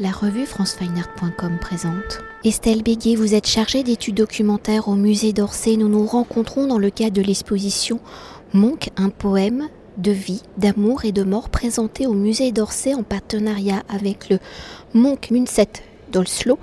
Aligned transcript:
La 0.00 0.12
revue 0.12 0.46
francefineart.com 0.46 1.58
présente. 1.60 2.20
Estelle 2.44 2.84
Béguet, 2.84 3.16
vous 3.16 3.34
êtes 3.34 3.48
chargée 3.48 3.82
d'études 3.82 4.14
documentaires 4.14 4.86
au 4.86 4.94
musée 4.94 5.32
d'Orsay. 5.32 5.76
Nous 5.76 5.88
nous 5.88 6.06
rencontrons 6.06 6.68
dans 6.68 6.78
le 6.78 6.88
cadre 6.90 7.16
de 7.16 7.22
l'exposition 7.22 7.98
Monk, 8.52 8.90
un 8.96 9.08
poème 9.08 9.66
de 9.96 10.12
vie, 10.12 10.42
d'amour 10.56 11.04
et 11.04 11.10
de 11.10 11.24
mort 11.24 11.48
présenté 11.48 12.06
au 12.06 12.12
musée 12.12 12.52
d'Orsay 12.52 12.94
en 12.94 13.02
partenariat 13.02 13.82
avec 13.88 14.28
le 14.28 14.38
Monk 14.94 15.32
Munset 15.32 15.82
d'Olslo 16.12 16.60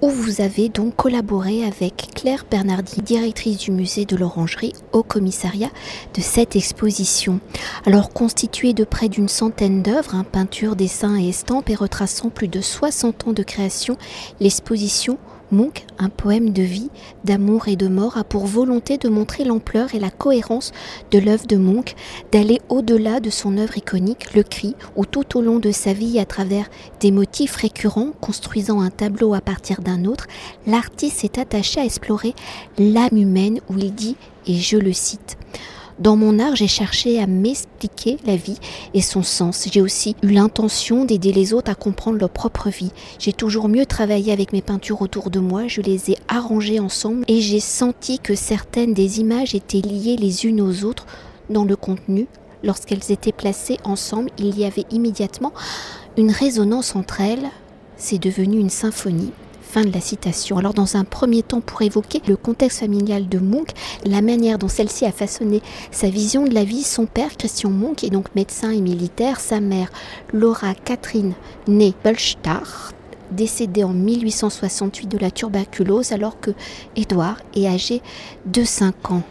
où 0.00 0.10
vous 0.10 0.40
avez 0.40 0.68
donc 0.68 0.96
collaboré 0.96 1.64
avec 1.64 2.10
Claire 2.14 2.44
Bernardi, 2.50 3.02
directrice 3.02 3.58
du 3.58 3.70
musée 3.70 4.04
de 4.04 4.16
l'Orangerie, 4.16 4.72
au 4.92 5.02
commissariat 5.02 5.70
de 6.14 6.20
cette 6.20 6.56
exposition. 6.56 7.40
Alors 7.86 8.10
constituée 8.10 8.72
de 8.72 8.84
près 8.84 9.08
d'une 9.08 9.28
centaine 9.28 9.82
d'œuvres, 9.82 10.14
hein, 10.14 10.24
peintures, 10.30 10.76
dessins 10.76 11.16
et 11.18 11.28
estampes, 11.28 11.70
et 11.70 11.74
retraçant 11.74 12.30
plus 12.30 12.48
de 12.48 12.60
60 12.60 13.28
ans 13.28 13.32
de 13.32 13.42
création, 13.42 13.96
l'exposition 14.40 15.18
Monk, 15.50 15.84
un 15.98 16.08
poème 16.08 16.52
de 16.52 16.62
vie, 16.62 16.90
d'amour 17.24 17.68
et 17.68 17.76
de 17.76 17.88
mort, 17.88 18.16
a 18.16 18.24
pour 18.24 18.46
volonté 18.46 18.98
de 18.98 19.08
montrer 19.08 19.44
l'ampleur 19.44 19.94
et 19.94 19.98
la 19.98 20.10
cohérence 20.10 20.72
de 21.10 21.18
l'œuvre 21.18 21.46
de 21.46 21.56
Monk, 21.56 21.94
d'aller 22.32 22.60
au-delà 22.68 23.20
de 23.20 23.30
son 23.30 23.58
œuvre 23.58 23.76
iconique, 23.78 24.34
le 24.34 24.42
cri, 24.42 24.74
où 24.96 25.04
tout 25.04 25.36
au 25.36 25.42
long 25.42 25.58
de 25.58 25.70
sa 25.70 25.92
vie, 25.92 26.18
à 26.18 26.24
travers 26.24 26.68
des 27.00 27.10
motifs 27.10 27.56
récurrents, 27.56 28.12
construisant 28.20 28.80
un 28.80 28.90
tableau 28.90 29.34
à 29.34 29.40
partir 29.40 29.80
d'un 29.80 30.04
autre, 30.04 30.26
l'artiste 30.66 31.20
s'est 31.20 31.38
attaché 31.38 31.80
à 31.80 31.84
explorer 31.84 32.34
l'âme 32.78 33.16
humaine 33.16 33.60
où 33.68 33.78
il 33.78 33.94
dit, 33.94 34.16
et 34.46 34.54
je 34.54 34.76
le 34.76 34.92
cite, 34.92 35.36
dans 36.00 36.16
mon 36.16 36.40
art, 36.40 36.56
j'ai 36.56 36.66
cherché 36.66 37.20
à 37.20 37.26
m'expliquer 37.28 38.18
la 38.26 38.34
vie 38.34 38.58
et 38.94 39.00
son 39.00 39.22
sens. 39.22 39.68
J'ai 39.70 39.80
aussi 39.80 40.16
eu 40.22 40.28
l'intention 40.28 41.04
d'aider 41.04 41.32
les 41.32 41.52
autres 41.52 41.70
à 41.70 41.76
comprendre 41.76 42.18
leur 42.18 42.30
propre 42.30 42.68
vie. 42.68 42.90
J'ai 43.20 43.32
toujours 43.32 43.68
mieux 43.68 43.86
travaillé 43.86 44.32
avec 44.32 44.52
mes 44.52 44.62
peintures 44.62 45.02
autour 45.02 45.30
de 45.30 45.38
moi, 45.38 45.68
je 45.68 45.80
les 45.80 46.10
ai 46.10 46.18
arrangées 46.26 46.80
ensemble 46.80 47.24
et 47.28 47.40
j'ai 47.40 47.60
senti 47.60 48.18
que 48.18 48.34
certaines 48.34 48.92
des 48.92 49.20
images 49.20 49.54
étaient 49.54 49.80
liées 49.80 50.16
les 50.16 50.46
unes 50.46 50.60
aux 50.60 50.84
autres 50.84 51.06
dans 51.48 51.64
le 51.64 51.76
contenu. 51.76 52.26
Lorsqu'elles 52.64 53.12
étaient 53.12 53.30
placées 53.30 53.78
ensemble, 53.84 54.30
il 54.38 54.58
y 54.58 54.64
avait 54.64 54.86
immédiatement 54.90 55.52
une 56.16 56.30
résonance 56.30 56.96
entre 56.96 57.20
elles. 57.20 57.50
C'est 57.96 58.18
devenu 58.18 58.58
une 58.58 58.70
symphonie. 58.70 59.32
Fin 59.74 59.82
de 59.82 59.92
la 59.92 60.00
citation. 60.00 60.56
Alors 60.56 60.72
dans 60.72 60.96
un 60.96 61.02
premier 61.02 61.42
temps, 61.42 61.60
pour 61.60 61.82
évoquer 61.82 62.22
le 62.28 62.36
contexte 62.36 62.78
familial 62.78 63.28
de 63.28 63.40
Monk, 63.40 63.70
la 64.06 64.22
manière 64.22 64.56
dont 64.56 64.68
celle-ci 64.68 65.04
a 65.04 65.10
façonné 65.10 65.62
sa 65.90 66.08
vision 66.08 66.44
de 66.44 66.54
la 66.54 66.62
vie, 66.62 66.84
son 66.84 67.06
père, 67.06 67.36
Christian 67.36 67.70
Monk, 67.70 68.04
est 68.04 68.10
donc 68.10 68.32
médecin 68.36 68.70
et 68.70 68.80
militaire, 68.80 69.40
sa 69.40 69.58
mère, 69.58 69.90
Laura 70.32 70.74
Catherine, 70.76 71.34
née 71.66 71.92
Bolstar, 72.04 72.92
décédée 73.32 73.82
en 73.82 73.94
1868 73.94 75.08
de 75.08 75.18
la 75.18 75.32
tuberculose 75.32 76.12
alors 76.12 76.38
que 76.38 76.52
Édouard 76.94 77.38
est 77.56 77.66
âgé 77.66 78.00
de 78.46 78.62
5 78.62 79.10
ans. 79.10 79.22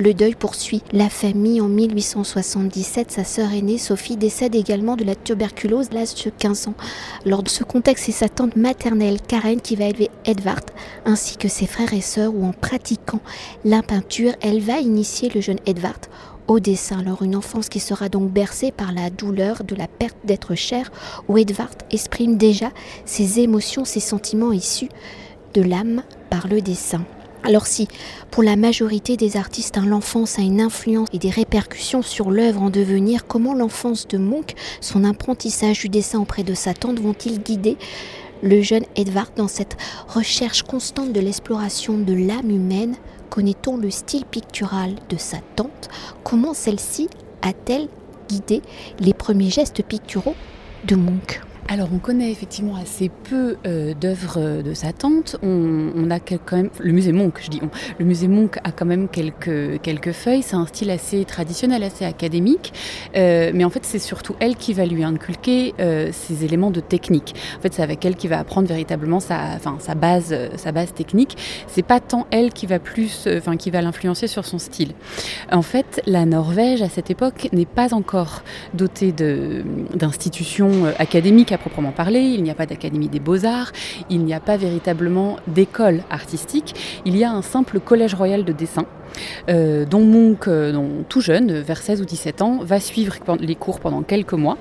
Le 0.00 0.14
deuil 0.14 0.36
poursuit 0.36 0.84
la 0.92 1.08
famille. 1.08 1.60
En 1.60 1.66
1877, 1.66 3.10
sa 3.10 3.24
sœur 3.24 3.52
aînée, 3.52 3.78
Sophie, 3.78 4.16
décède 4.16 4.54
également 4.54 4.94
de 4.94 5.02
la 5.02 5.16
tuberculose 5.16 5.88
à 5.90 5.94
l'âge 5.94 6.14
de 6.14 6.30
15 6.30 6.68
ans. 6.68 6.74
Lors 7.26 7.42
de 7.42 7.48
ce 7.48 7.64
contexte, 7.64 8.04
c'est 8.04 8.12
sa 8.12 8.28
tante 8.28 8.54
maternelle, 8.54 9.18
Karen, 9.20 9.60
qui 9.60 9.74
va 9.74 9.86
élever 9.86 10.08
Edvard, 10.24 10.62
ainsi 11.04 11.36
que 11.36 11.48
ses 11.48 11.66
frères 11.66 11.92
et 11.94 12.00
sœurs, 12.00 12.32
où 12.32 12.46
en 12.46 12.52
pratiquant 12.52 13.18
la 13.64 13.82
peinture, 13.82 14.34
elle 14.40 14.60
va 14.60 14.78
initier 14.78 15.30
le 15.34 15.40
jeune 15.40 15.58
Edvard 15.66 15.98
au 16.46 16.60
dessin. 16.60 17.00
Alors 17.00 17.22
une 17.22 17.34
enfance 17.34 17.68
qui 17.68 17.80
sera 17.80 18.08
donc 18.08 18.30
bercée 18.30 18.70
par 18.70 18.92
la 18.92 19.10
douleur 19.10 19.64
de 19.64 19.74
la 19.74 19.88
perte 19.88 20.18
d'être 20.22 20.54
cher, 20.54 20.92
où 21.26 21.38
Edvard 21.38 21.74
exprime 21.90 22.36
déjà 22.36 22.70
ses 23.04 23.40
émotions, 23.40 23.84
ses 23.84 23.98
sentiments 23.98 24.52
issus 24.52 24.90
de 25.54 25.62
l'âme 25.62 26.04
par 26.30 26.46
le 26.46 26.60
dessin. 26.60 27.04
Alors 27.48 27.66
si, 27.66 27.88
pour 28.30 28.42
la 28.42 28.56
majorité 28.56 29.16
des 29.16 29.38
artistes, 29.38 29.78
hein, 29.78 29.86
l'enfance 29.86 30.38
a 30.38 30.42
une 30.42 30.60
influence 30.60 31.08
et 31.14 31.18
des 31.18 31.30
répercussions 31.30 32.02
sur 32.02 32.30
l'œuvre 32.30 32.60
en 32.60 32.68
devenir, 32.68 33.26
comment 33.26 33.54
l'enfance 33.54 34.06
de 34.06 34.18
Monk, 34.18 34.52
son 34.82 35.02
apprentissage 35.02 35.80
du 35.80 35.88
dessin 35.88 36.20
auprès 36.20 36.42
de 36.42 36.52
sa 36.52 36.74
tante 36.74 37.00
vont-ils 37.00 37.42
guider 37.42 37.78
le 38.42 38.60
jeune 38.60 38.84
Edvard 38.96 39.30
dans 39.34 39.48
cette 39.48 39.78
recherche 40.08 40.62
constante 40.62 41.14
de 41.14 41.20
l'exploration 41.20 41.96
de 41.96 42.12
l'âme 42.12 42.50
humaine? 42.50 42.96
Connaît-on 43.30 43.78
le 43.78 43.90
style 43.90 44.26
pictural 44.26 44.96
de 45.08 45.16
sa 45.16 45.38
tante? 45.56 45.88
Comment 46.24 46.52
celle-ci 46.52 47.08
a-t-elle 47.40 47.88
guidé 48.28 48.60
les 49.00 49.14
premiers 49.14 49.48
gestes 49.48 49.82
picturaux 49.82 50.36
de 50.84 50.96
Monk? 50.96 51.40
Alors 51.70 51.88
on 51.94 51.98
connaît 51.98 52.30
effectivement 52.30 52.76
assez 52.76 53.10
peu 53.10 53.56
euh, 53.66 53.92
d'œuvres 53.92 54.38
euh, 54.38 54.62
de 54.62 54.72
sa 54.72 54.94
tante. 54.94 55.36
On, 55.42 56.10
a 56.10 56.18
quand 56.18 56.56
même 56.56 56.70
le 56.78 56.92
musée 56.92 57.12
Monk, 57.12 57.40
je 57.42 57.50
dis. 57.50 57.60
Le 57.98 58.06
musée 58.06 58.28
Monk 58.28 58.56
a 58.64 58.72
quand 58.72 58.86
même 58.86 59.08
quelques 59.08 59.78
quelques 59.82 60.12
feuilles. 60.12 60.40
C'est 60.40 60.56
un 60.56 60.64
style 60.64 60.90
assez 60.90 61.26
traditionnel, 61.26 61.82
assez 61.82 62.06
académique. 62.06 62.72
Euh, 63.14 63.50
mais 63.52 63.64
en 63.64 63.70
fait 63.70 63.84
c'est 63.84 63.98
surtout 63.98 64.34
elle 64.40 64.56
qui 64.56 64.72
va 64.72 64.86
lui 64.86 65.04
inculquer 65.04 65.74
ces 66.12 66.44
éléments 66.44 66.70
de 66.70 66.80
technique. 66.80 67.34
En 67.58 67.60
fait 67.60 67.74
c'est 67.74 67.82
avec 67.82 68.04
elle 68.06 68.16
qui 68.16 68.28
va 68.28 68.38
apprendre 68.38 68.66
véritablement 68.66 69.20
sa 69.20 69.58
base 69.94 70.34
sa 70.56 70.72
base 70.72 70.94
technique. 70.94 71.36
C'est 71.66 71.82
pas 71.82 72.00
tant 72.00 72.26
elle 72.30 72.52
qui 72.54 72.66
va 72.66 72.78
plus 72.78 73.28
enfin 73.36 73.56
qui 73.58 73.70
va 73.70 73.82
l'influencer 73.82 74.26
sur 74.26 74.46
son 74.46 74.58
style. 74.58 74.92
En 75.52 75.62
fait 75.62 76.00
la 76.06 76.24
Norvège 76.24 76.80
à 76.80 76.88
cette 76.88 77.10
époque 77.10 77.48
n'est 77.52 77.66
pas 77.66 77.92
encore 77.92 78.42
dotée 78.72 79.12
d'institutions 79.12 80.86
académiques 80.98 81.52
proprement 81.58 81.92
parler, 81.92 82.20
il 82.20 82.42
n'y 82.42 82.50
a 82.50 82.54
pas 82.54 82.66
d'académie 82.66 83.08
des 83.08 83.20
beaux-arts, 83.20 83.72
il 84.10 84.24
n'y 84.24 84.34
a 84.34 84.40
pas 84.40 84.56
véritablement 84.56 85.36
d'école 85.46 86.02
artistique, 86.10 86.74
il 87.04 87.16
y 87.16 87.24
a 87.24 87.30
un 87.30 87.42
simple 87.42 87.80
collège 87.80 88.14
royal 88.14 88.44
de 88.44 88.52
dessin. 88.52 88.86
Euh, 89.48 89.84
dont 89.84 90.04
Monk, 90.04 90.48
euh, 90.48 91.02
tout 91.08 91.20
jeune, 91.20 91.60
vers 91.60 91.78
16 91.78 92.02
ou 92.02 92.04
17 92.04 92.42
ans, 92.42 92.58
va 92.62 92.80
suivre 92.80 93.14
les 93.40 93.54
cours 93.54 93.80
pendant 93.80 94.02
quelques 94.02 94.34
mois 94.34 94.56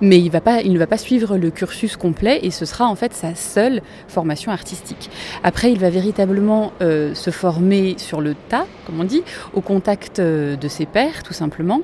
mais 0.00 0.18
il, 0.18 0.26
ne 0.26 0.78
va 0.78 0.86
pas 0.86 0.98
suivre 0.98 1.36
le 1.36 1.50
cursus 1.50 1.96
complet 1.96 2.40
et 2.42 2.50
ce 2.50 2.64
sera 2.64 2.86
en 2.86 2.94
fait 2.94 3.12
sa 3.12 3.34
seule 3.34 3.82
formation 4.08 4.52
artistique. 4.52 5.10
Après, 5.42 5.72
il 5.72 5.78
va 5.78 5.90
véritablement 5.90 6.72
euh, 6.82 7.14
se 7.14 7.30
former 7.30 7.94
sur 7.98 8.20
le 8.20 8.34
tas, 8.48 8.66
comme 8.86 9.00
on 9.00 9.04
dit, 9.04 9.22
au 9.52 9.60
contact 9.60 10.18
euh, 10.18 10.56
de 10.56 10.68
ses 10.68 10.86
pairs, 10.86 11.22
tout 11.22 11.32
simplement. 11.32 11.80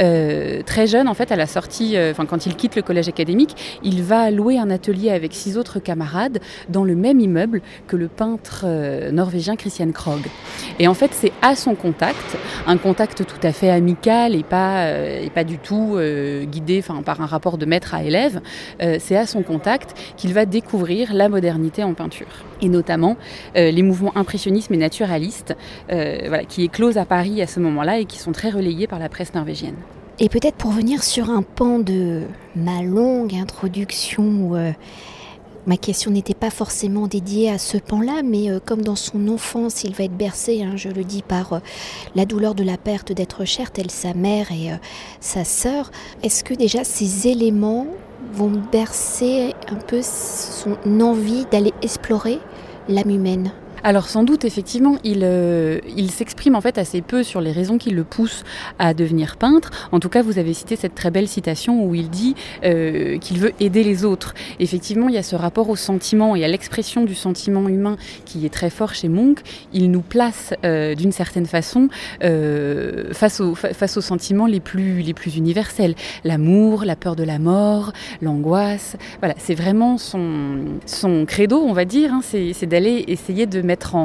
Euh, 0.00 0.62
très 0.62 0.86
jeune, 0.86 1.08
en 1.08 1.14
fait, 1.14 1.32
à 1.32 1.36
la 1.36 1.46
sortie, 1.46 1.96
enfin 2.10 2.26
quand 2.26 2.46
il 2.46 2.56
quitte 2.56 2.76
le 2.76 2.82
collège 2.82 3.08
académique, 3.08 3.80
il 3.82 4.02
va 4.02 4.30
louer 4.30 4.58
un 4.58 4.70
atelier 4.70 5.10
avec 5.10 5.34
six 5.34 5.56
autres 5.56 5.78
camarades 5.78 6.40
dans 6.68 6.84
le 6.84 6.94
même 6.94 7.20
immeuble 7.20 7.62
que 7.86 7.96
le 7.96 8.08
peintre 8.08 8.66
norvégien 9.10 9.56
Christian 9.56 9.90
Krog. 9.92 10.22
Et 10.78 10.88
en 10.88 10.94
fait, 10.94 11.10
c'est 11.12 11.32
à 11.42 11.54
son 11.54 11.74
contact, 11.74 12.36
un 12.66 12.76
contact 12.76 13.24
tout 13.26 13.46
à 13.46 13.52
fait 13.52 13.70
amical 13.70 14.34
et 14.34 14.42
pas, 14.42 14.90
et 14.90 15.30
pas 15.30 15.44
du 15.44 15.58
tout 15.58 15.96
guidé 16.44 16.82
par 17.04 17.20
un 17.20 17.23
rapport 17.26 17.58
de 17.58 17.66
maître 17.66 17.94
à 17.94 18.02
élève, 18.02 18.40
euh, 18.82 18.98
c'est 19.00 19.16
à 19.16 19.26
son 19.26 19.42
contact 19.42 19.94
qu'il 20.16 20.32
va 20.32 20.46
découvrir 20.46 21.12
la 21.12 21.28
modernité 21.28 21.82
en 21.82 21.94
peinture. 21.94 22.44
Et 22.62 22.68
notamment 22.68 23.16
euh, 23.56 23.70
les 23.70 23.82
mouvements 23.82 24.16
impressionnisme 24.16 24.74
et 24.74 24.78
naturalistes 24.78 25.56
euh, 25.90 26.38
qui 26.48 26.64
éclosent 26.64 26.98
à 26.98 27.04
Paris 27.04 27.42
à 27.42 27.46
ce 27.46 27.60
moment-là 27.60 27.98
et 27.98 28.04
qui 28.04 28.18
sont 28.18 28.32
très 28.32 28.50
relayés 28.50 28.86
par 28.86 28.98
la 28.98 29.08
presse 29.08 29.34
norvégienne. 29.34 29.76
Et 30.18 30.28
peut-être 30.28 30.56
pour 30.56 30.70
venir 30.70 31.02
sur 31.02 31.30
un 31.30 31.42
pan 31.42 31.80
de 31.80 32.22
ma 32.54 32.82
longue 32.82 33.34
introduction 33.34 34.74
Ma 35.66 35.78
question 35.78 36.10
n'était 36.10 36.34
pas 36.34 36.50
forcément 36.50 37.06
dédiée 37.06 37.50
à 37.50 37.56
ce 37.56 37.78
pan-là, 37.78 38.22
mais 38.22 38.50
euh, 38.50 38.60
comme 38.62 38.82
dans 38.82 38.96
son 38.96 39.28
enfance, 39.28 39.82
il 39.84 39.94
va 39.94 40.04
être 40.04 40.16
bercé, 40.16 40.62
hein, 40.62 40.76
je 40.76 40.90
le 40.90 41.04
dis, 41.04 41.22
par 41.22 41.54
euh, 41.54 41.58
la 42.14 42.26
douleur 42.26 42.54
de 42.54 42.62
la 42.62 42.76
perte 42.76 43.12
d'être 43.12 43.46
cher, 43.46 43.70
telle 43.70 43.90
sa 43.90 44.12
mère 44.12 44.52
et 44.52 44.72
euh, 44.72 44.76
sa 45.20 45.44
sœur, 45.44 45.90
est-ce 46.22 46.44
que 46.44 46.52
déjà 46.52 46.84
ces 46.84 47.28
éléments 47.28 47.86
vont 48.34 48.52
bercer 48.72 49.54
un 49.68 49.76
peu 49.76 50.00
son 50.02 50.76
envie 51.00 51.46
d'aller 51.50 51.72
explorer 51.80 52.40
l'âme 52.88 53.10
humaine? 53.10 53.52
Alors 53.84 54.08
sans 54.08 54.24
doute, 54.24 54.46
effectivement, 54.46 54.96
il, 55.04 55.20
euh, 55.24 55.78
il 55.94 56.10
s'exprime 56.10 56.54
en 56.54 56.62
fait 56.62 56.78
assez 56.78 57.02
peu 57.02 57.22
sur 57.22 57.42
les 57.42 57.52
raisons 57.52 57.76
qui 57.76 57.90
le 57.90 58.02
poussent 58.02 58.42
à 58.78 58.94
devenir 58.94 59.36
peintre. 59.36 59.70
En 59.92 60.00
tout 60.00 60.08
cas, 60.08 60.22
vous 60.22 60.38
avez 60.38 60.54
cité 60.54 60.74
cette 60.74 60.94
très 60.94 61.10
belle 61.10 61.28
citation 61.28 61.84
où 61.84 61.94
il 61.94 62.08
dit 62.08 62.34
euh, 62.64 63.18
qu'il 63.18 63.38
veut 63.38 63.52
aider 63.60 63.84
les 63.84 64.06
autres. 64.06 64.32
Effectivement, 64.58 65.10
il 65.10 65.14
y 65.14 65.18
a 65.18 65.22
ce 65.22 65.36
rapport 65.36 65.68
au 65.68 65.76
sentiment 65.76 66.34
et 66.34 66.46
à 66.46 66.48
l'expression 66.48 67.04
du 67.04 67.14
sentiment 67.14 67.68
humain 67.68 67.98
qui 68.24 68.46
est 68.46 68.48
très 68.48 68.70
fort 68.70 68.94
chez 68.94 69.08
Monk. 69.08 69.40
Il 69.74 69.90
nous 69.90 70.00
place 70.00 70.54
euh, 70.64 70.94
d'une 70.94 71.12
certaine 71.12 71.46
façon 71.46 71.88
face, 73.12 73.40
aux, 73.40 73.54
face 73.54 73.98
aux 73.98 74.00
sentiments 74.00 74.46
les 74.46 74.60
plus, 74.60 75.02
les 75.02 75.12
plus 75.12 75.36
universels. 75.36 75.94
L'amour, 76.24 76.86
la 76.86 76.96
peur 76.96 77.16
de 77.16 77.22
la 77.22 77.38
mort, 77.38 77.92
l'angoisse. 78.22 78.96
Voilà, 79.18 79.34
c'est 79.36 79.54
vraiment 79.54 79.98
son, 79.98 80.60
son 80.86 81.26
credo, 81.26 81.58
on 81.58 81.74
va 81.74 81.84
dire. 81.84 82.14
Hein. 82.14 82.20
c'est 82.22 82.66
d'aller 82.66 83.04
essayer 83.08 83.44
de 83.44 83.60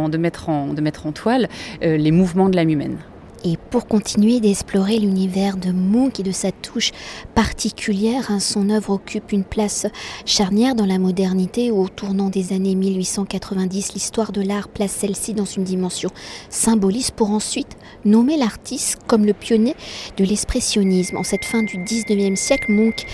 de, 0.09 0.17
mettre 0.17 0.49
en, 0.49 1.11
toile 1.11 1.49
euh, 1.83 1.97
les 1.97 2.11
mouvements 2.11 2.49
de 2.49 2.55
l'âme 2.55 2.69
humaine. 2.69 2.97
Et 3.45 3.55
pour 3.69 3.87
continuer 3.87 4.41
d'explorer 4.41 4.99
l'univers 4.99 5.55
de 5.55 5.71
Munch 5.71 6.19
et 6.19 6.23
de 6.23 6.31
sa 6.31 6.51
touche 6.51 6.91
particulière, 7.35 8.31
hein, 8.31 8.41
son 8.41 8.69
œuvre 8.69 8.91
occupe 8.91 9.31
une 9.31 9.45
place 9.45 9.87
charnière 10.25 10.75
dans 10.75 10.85
la 10.85 10.99
modernité. 10.99 11.71
Au 11.71 11.87
tournant 11.87 12.29
des 12.29 12.51
années 12.51 12.75
1890, 12.75 13.93
l'histoire 13.93 14.33
de 14.33 14.41
l'art 14.41 14.67
place 14.67 14.91
celle-ci 14.91 15.33
dans 15.33 15.45
une 15.45 15.63
dimension 15.63 16.09
symboliste 16.49 17.11
pour 17.11 17.31
ensuite 17.31 17.77
nommer 18.03 18.35
l'artiste 18.35 18.97
comme 19.07 19.25
le 19.25 19.33
pionnier 19.33 19.75
de 20.17 20.25
l'expressionnisme. 20.25 21.15
En 21.15 21.23
cette 21.23 21.45
fin 21.45 21.63
du 21.63 21.77
19e 21.77 22.35
siècle, 22.35 22.73
Munch 22.73 23.05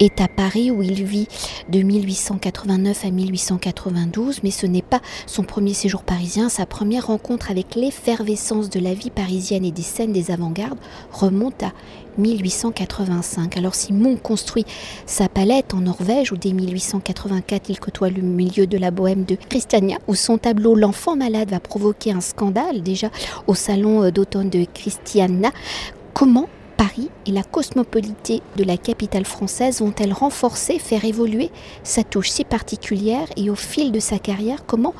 est 0.00 0.20
à 0.20 0.26
Paris 0.26 0.72
où 0.72 0.82
il 0.82 1.04
vit 1.04 1.28
de 1.68 1.82
1889 1.82 3.04
à 3.04 3.10
1892, 3.12 4.42
mais 4.42 4.50
ce 4.50 4.66
n'est 4.66 4.82
pas 4.82 5.00
son 5.26 5.44
premier 5.44 5.74
séjour 5.74 6.02
parisien, 6.02 6.48
sa 6.48 6.66
première 6.66 7.06
rencontre 7.06 7.52
avec 7.52 7.76
l'effervescence 7.76 8.70
de 8.70 8.80
la 8.80 8.94
vie 8.94 9.10
parisienne 9.10 9.67
des 9.70 9.82
scènes 9.82 10.12
des 10.12 10.30
avant-gardes 10.30 10.78
remonte 11.12 11.62
à 11.62 11.72
1885. 12.18 13.56
Alors 13.56 13.74
Simon 13.74 14.16
construit 14.16 14.66
sa 15.06 15.28
palette 15.28 15.74
en 15.74 15.80
Norvège 15.80 16.32
où 16.32 16.36
dès 16.36 16.52
1884 16.52 17.70
il 17.70 17.78
côtoie 17.78 18.10
le 18.10 18.22
milieu 18.22 18.66
de 18.66 18.76
la 18.76 18.90
bohème 18.90 19.24
de 19.24 19.36
Christiania 19.36 19.98
où 20.08 20.14
son 20.14 20.38
tableau 20.38 20.74
L'enfant 20.74 21.16
malade 21.16 21.50
va 21.50 21.60
provoquer 21.60 22.12
un 22.12 22.20
scandale 22.20 22.82
déjà 22.82 23.10
au 23.46 23.54
salon 23.54 24.04
euh, 24.04 24.10
d'automne 24.10 24.50
de 24.50 24.64
Christiania. 24.72 25.50
Comment 26.12 26.48
Paris 26.76 27.10
et 27.26 27.32
la 27.32 27.42
cosmopolité 27.42 28.40
de 28.56 28.62
la 28.62 28.76
capitale 28.76 29.24
française 29.24 29.80
vont-elles 29.80 30.12
renforcer, 30.12 30.78
faire 30.78 31.04
évoluer 31.04 31.50
sa 31.82 32.04
touche 32.04 32.30
si 32.30 32.44
particulière 32.44 33.26
et 33.36 33.50
au 33.50 33.56
fil 33.56 33.90
de 33.90 33.98
sa 33.98 34.20
carrière, 34.20 34.64
comment 34.64 34.94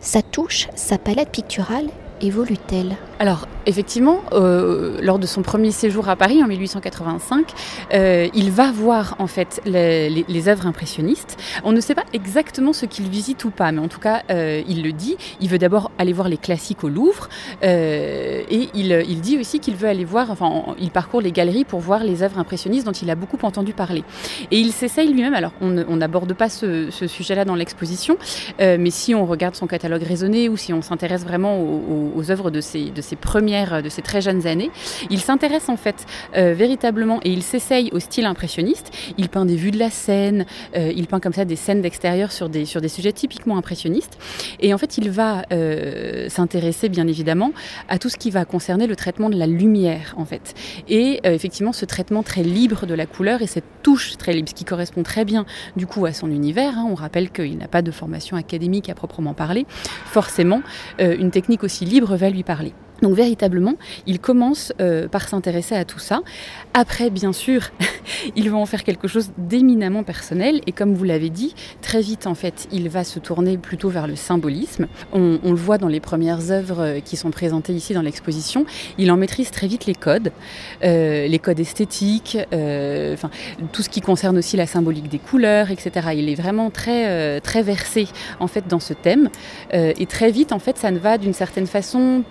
sa 0.00 0.20
touche, 0.20 0.68
sa 0.74 0.98
palette 0.98 1.30
picturale 1.30 1.86
évolue-t-elle? 2.20 2.96
Alors, 3.18 3.48
effectivement, 3.66 4.20
euh, 4.32 4.98
lors 5.02 5.18
de 5.18 5.26
son 5.26 5.42
premier 5.42 5.70
séjour 5.70 6.08
à 6.08 6.16
Paris 6.16 6.42
en 6.42 6.46
1885, 6.46 7.52
euh, 7.92 8.28
il 8.34 8.50
va 8.50 8.70
voir 8.72 9.16
en 9.18 9.26
fait 9.26 9.60
les, 9.64 10.48
œuvres 10.48 10.66
impressionnistes. 10.66 11.38
On 11.64 11.72
ne 11.72 11.80
sait 11.80 11.94
pas 11.94 12.04
exactement 12.12 12.72
ce 12.72 12.86
qu'il 12.86 13.08
visite 13.08 13.44
ou 13.44 13.50
pas, 13.50 13.72
mais 13.72 13.80
en 13.80 13.88
tout 13.88 14.00
cas, 14.00 14.22
euh, 14.30 14.62
il 14.68 14.82
le 14.82 14.92
dit. 14.92 15.16
Il 15.40 15.48
veut 15.48 15.58
d'abord 15.58 15.90
aller 15.98 16.12
voir 16.12 16.28
les 16.28 16.36
classiques 16.36 16.84
au 16.84 16.88
Louvre 16.88 17.28
et 17.62 18.68
il, 18.74 19.20
dit 19.20 19.38
aussi 19.38 19.60
qu'il 19.60 19.74
veut 19.76 19.88
aller 19.88 20.04
voir, 20.04 20.30
enfin, 20.30 20.74
il 20.78 20.90
parcourt 20.90 21.20
les 21.20 21.32
galeries 21.32 21.64
pour 21.64 21.80
voir 21.80 22.04
les 22.04 22.22
œuvres 22.22 22.38
impressionnistes 22.38 22.84
dont 22.84 22.92
il 22.92 23.08
a 23.10 23.14
beaucoup 23.14 23.38
entendu 23.42 23.72
parler. 23.72 24.04
Et 24.50 24.58
il 24.58 24.72
s'essaye 24.72 25.08
lui-même. 25.10 25.34
Alors, 25.34 25.52
on 25.60 25.96
n'aborde 25.96 26.34
pas 26.34 26.48
ce, 26.48 26.90
sujet-là 26.90 27.44
dans 27.44 27.54
l'exposition, 27.54 28.18
mais 28.58 28.90
si 28.90 29.14
on 29.14 29.24
regarde 29.24 29.54
son 29.54 29.66
catalogue 29.66 30.02
raisonné 30.02 30.48
ou 30.48 30.56
si 30.56 30.72
on 30.72 30.82
s'intéresse 30.82 31.24
vraiment 31.24 31.60
aux, 31.60 32.30
œuvres 32.30 32.50
de 32.50 32.60
ses, 32.60 32.90
de 32.90 33.00
ses 33.00 33.16
premiers 33.16 33.53
de 33.54 33.88
ses 33.88 34.02
très 34.02 34.20
jeunes 34.20 34.46
années. 34.46 34.70
Il 35.10 35.20
s'intéresse 35.20 35.68
en 35.68 35.76
fait 35.76 36.06
euh, 36.36 36.54
véritablement 36.54 37.20
et 37.22 37.30
il 37.30 37.42
s'essaye 37.42 37.90
au 37.92 38.00
style 38.00 38.24
impressionniste. 38.26 38.90
Il 39.16 39.28
peint 39.28 39.44
des 39.44 39.54
vues 39.54 39.70
de 39.70 39.78
la 39.78 39.90
scène, 39.90 40.44
euh, 40.76 40.92
il 40.94 41.06
peint 41.06 41.20
comme 41.20 41.32
ça 41.32 41.44
des 41.44 41.56
scènes 41.56 41.80
d'extérieur 41.80 42.32
sur 42.32 42.48
des, 42.48 42.64
sur 42.64 42.80
des 42.80 42.88
sujets 42.88 43.12
typiquement 43.12 43.56
impressionnistes. 43.56 44.18
Et 44.60 44.74
en 44.74 44.78
fait, 44.78 44.98
il 44.98 45.10
va 45.10 45.44
euh, 45.52 46.28
s'intéresser 46.28 46.88
bien 46.88 47.06
évidemment 47.06 47.52
à 47.88 47.98
tout 47.98 48.08
ce 48.08 48.16
qui 48.16 48.30
va 48.30 48.44
concerner 48.44 48.86
le 48.86 48.96
traitement 48.96 49.30
de 49.30 49.36
la 49.36 49.46
lumière 49.46 50.14
en 50.16 50.24
fait. 50.24 50.54
Et 50.88 51.20
effectivement, 51.24 51.72
ce 51.72 51.84
traitement 51.84 52.22
très 52.22 52.42
libre 52.42 52.86
de 52.86 52.94
la 52.94 53.06
couleur 53.06 53.42
et 53.42 53.46
cette 53.46 53.64
touche 53.82 54.16
très 54.16 54.32
libre, 54.32 54.48
ce 54.48 54.54
qui 54.54 54.64
correspond 54.64 55.02
très 55.02 55.24
bien 55.24 55.46
du 55.76 55.86
coup 55.86 56.04
à 56.06 56.12
son 56.12 56.30
univers. 56.30 56.76
Hein. 56.78 56.86
On 56.90 56.94
rappelle 56.94 57.30
qu'il 57.30 57.56
n'a 57.58 57.68
pas 57.68 57.82
de 57.82 57.90
formation 57.90 58.36
académique 58.36 58.88
à 58.88 58.94
proprement 58.94 59.34
parler. 59.34 59.66
Forcément, 60.06 60.62
une 60.98 61.30
technique 61.30 61.62
aussi 61.62 61.84
libre 61.84 62.16
va 62.16 62.30
lui 62.30 62.42
parler. 62.42 62.72
Donc 63.02 63.14
véritablement, 63.14 63.74
il 64.06 64.20
commence 64.20 64.72
euh, 64.80 65.08
par 65.08 65.28
s'intéresser 65.28 65.74
à 65.74 65.84
tout 65.84 65.98
ça. 65.98 66.22
Après, 66.74 67.10
bien 67.10 67.32
sûr, 67.32 67.70
il 68.36 68.50
va 68.50 68.56
en 68.56 68.66
faire 68.66 68.84
quelque 68.84 69.08
chose 69.08 69.30
d'éminemment 69.36 70.04
personnel. 70.04 70.60
Et 70.66 70.72
comme 70.72 70.94
vous 70.94 71.04
l'avez 71.04 71.30
dit, 71.30 71.54
très 71.82 72.00
vite, 72.00 72.26
en 72.26 72.34
fait, 72.34 72.68
il 72.72 72.88
va 72.88 73.04
se 73.04 73.18
tourner 73.18 73.58
plutôt 73.58 73.88
vers 73.88 74.06
le 74.06 74.16
symbolisme. 74.16 74.86
On, 75.12 75.38
le 75.44 75.54
voit 75.54 75.78
dans 75.78 75.88
les 75.88 76.00
premières 76.00 76.50
œuvres 76.50 76.80
euh, 76.80 77.00
qui 77.00 77.16
sont 77.16 77.30
présentées 77.30 77.72
ici 77.72 77.94
dans 77.94 78.02
l'exposition. 78.02 78.64
Il 78.98 79.10
en 79.10 79.16
maîtrise 79.16 79.50
très 79.50 79.66
vite 79.66 79.86
les 79.86 79.94
codes, 79.94 80.32
euh, 80.84 81.26
les 81.26 81.38
codes 81.38 81.60
esthétiques, 81.60 82.38
enfin, 82.52 83.30
tout 83.72 83.82
ce 83.82 83.88
qui 83.88 84.00
concerne 84.00 84.38
aussi 84.38 84.56
la 84.56 84.66
symbolique 84.66 85.08
des 85.08 85.18
couleurs, 85.18 85.70
etc. 85.70 86.08
Il 86.16 86.28
est 86.28 86.34
vraiment 86.34 86.70
très, 86.70 87.40
très 87.40 87.62
versé, 87.62 88.08
en 88.40 88.46
fait, 88.46 88.66
dans 88.68 88.80
ce 88.80 88.94
thème. 88.94 89.28
et 89.72 90.06
très 90.06 90.30
vite, 90.30 90.52
en 90.52 90.58
fait, 90.58 90.78
ça 90.78 90.90
ne 90.90 90.98
va 90.98 91.18
d'une 91.18 91.32
certaine 91.32 91.66
façon 91.66 92.24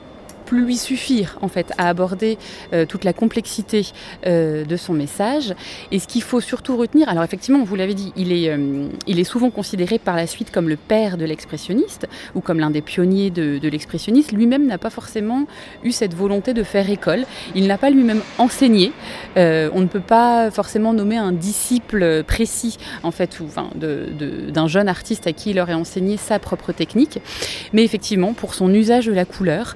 lui 0.53 0.77
suffire 0.77 1.38
en 1.41 1.47
fait 1.47 1.71
à 1.77 1.89
aborder 1.89 2.38
euh, 2.73 2.85
toute 2.85 3.03
la 3.03 3.13
complexité 3.13 3.88
euh, 4.25 4.65
de 4.65 4.77
son 4.77 4.94
message. 4.94 5.53
Et 5.91 6.00
ce 6.00 6.07
qu'il 6.07 6.23
faut 6.23 6.41
surtout 6.41 6.77
retenir, 6.77 7.09
alors 7.09 7.23
effectivement, 7.23 7.63
vous 7.63 7.75
l'avez 7.75 7.94
dit, 7.94 8.13
il 8.15 8.31
est, 8.31 8.50
euh, 8.50 8.88
il 9.07 9.19
est 9.19 9.23
souvent 9.23 9.50
considéré 9.50 10.00
par 10.00 10.15
la 10.15 10.27
suite 10.27 10.51
comme 10.51 10.69
le 10.69 10.77
père 10.77 11.17
de 11.17 11.25
l'expressionniste 11.25 12.07
ou 12.35 12.41
comme 12.41 12.59
l'un 12.59 12.69
des 12.69 12.81
pionniers 12.81 13.29
de, 13.29 13.59
l'expressionniste. 13.67 14.31
Lui-même 14.33 14.67
n'a 14.67 14.77
pas 14.77 14.89
forcément 14.89 15.45
eu 15.83 15.91
cette 15.91 16.13
volonté 16.13 16.53
de 16.53 16.63
faire 16.63 16.89
école. 16.89 17.25
Il 17.55 17.67
n'a 17.67 17.77
pas 17.77 17.89
lui-même 17.89 18.21
enseigné. 18.38 18.91
on 19.35 19.81
ne 19.81 19.88
peut 19.88 20.01
pas 20.01 20.51
forcément 20.51 20.94
nommer 20.94 21.17
un 21.17 21.31
disciple 21.31 22.23
précis 22.23 22.77
en 23.03 23.11
fait, 23.11 23.39
ou 23.39 23.45
enfin, 23.45 23.69
d'un 23.75 24.67
jeune 24.67 24.88
artiste 24.88 25.27
à 25.27 25.33
qui 25.33 25.51
il 25.51 25.59
aurait 25.59 25.73
enseigné 25.73 26.17
sa 26.17 26.39
propre 26.39 26.71
technique. 26.71 27.19
Mais 27.71 27.83
effectivement, 27.83 28.33
pour 28.33 28.53
son 28.53 28.73
usage 28.73 29.05
de 29.05 29.13
la 29.13 29.25
couleur, 29.25 29.75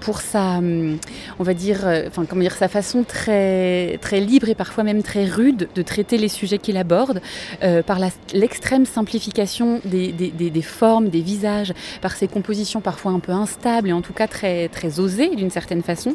pour 0.00 0.20
sa, 0.20 0.60
on 0.60 1.42
va 1.42 1.54
dire, 1.54 1.86
euh, 1.86 2.04
enfin 2.08 2.24
comment 2.24 2.42
dire, 2.42 2.54
sa 2.54 2.68
façon 2.68 3.04
très 3.04 3.98
très 4.00 4.20
libre 4.20 4.48
et 4.48 4.54
parfois 4.54 4.84
même 4.84 5.02
très 5.02 5.24
rude 5.24 5.68
de 5.74 5.82
traiter 5.82 6.18
les 6.18 6.28
sujets 6.28 6.58
qu'il 6.58 6.76
aborde, 6.76 7.20
euh, 7.62 7.82
par 7.82 7.98
l'extrême 8.32 8.86
simplification 8.86 9.80
des, 9.84 10.12
des, 10.12 10.62
formes, 10.62 11.08
des 11.08 11.20
visages, 11.20 11.72
par 12.00 12.16
ses 12.16 12.28
compositions 12.28 12.80
parfois 12.80 13.12
un 13.12 13.20
peu 13.20 13.32
instables 13.32 13.88
et 13.88 13.92
en 13.92 14.02
tout 14.02 14.12
cas 14.12 14.26
très 14.26 14.68
très 14.68 15.00
osées 15.00 15.34
d'une 15.34 15.50
certaine 15.50 15.82
façon. 15.82 16.14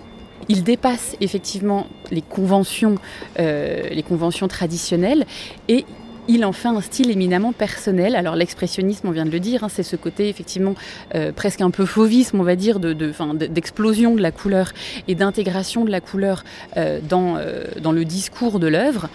Il 0.49 0.63
dépasse 0.63 1.15
effectivement 1.21 1.87
les 2.11 2.21
conventions, 2.21 2.95
les 3.37 4.03
conventions 4.05 4.49
traditionnelles 4.49 5.25
et 5.69 5.85
il 6.27 6.45
en 6.45 6.51
fait 6.51 6.67
un 6.67 6.81
style 6.81 7.11
éminemment 7.11 7.51
personnel. 7.51 8.15
Alors 8.15 8.35
l'expressionnisme, 8.35 9.07
on 9.07 9.11
vient 9.11 9.25
de 9.25 9.31
le 9.31 9.39
dire, 9.39 9.63
hein, 9.63 9.69
c'est 9.69 9.83
ce 9.83 9.95
côté 9.95 10.29
effectivement 10.29 10.75
euh, 11.15 11.31
presque 11.31 11.61
un 11.61 11.71
peu 11.71 11.85
fauvisme, 11.85 12.39
on 12.39 12.43
va 12.43 12.55
dire, 12.55 12.79
d'explosion 12.79 14.11
de, 14.11 14.17
de, 14.17 14.21
la 14.21 14.31
couleur 14.31 14.71
et 15.07 15.15
d'intégration 15.15 15.85
de 15.85 15.91
la 15.91 16.01
couleur 16.01 16.43
euh, 16.77 16.99
dans, 17.07 17.37
euh, 17.37 17.65
dans 17.81 17.91
le 17.91 18.05
discours 18.05 18.59
de 18.59 18.67
l'œuvre. 18.67 19.09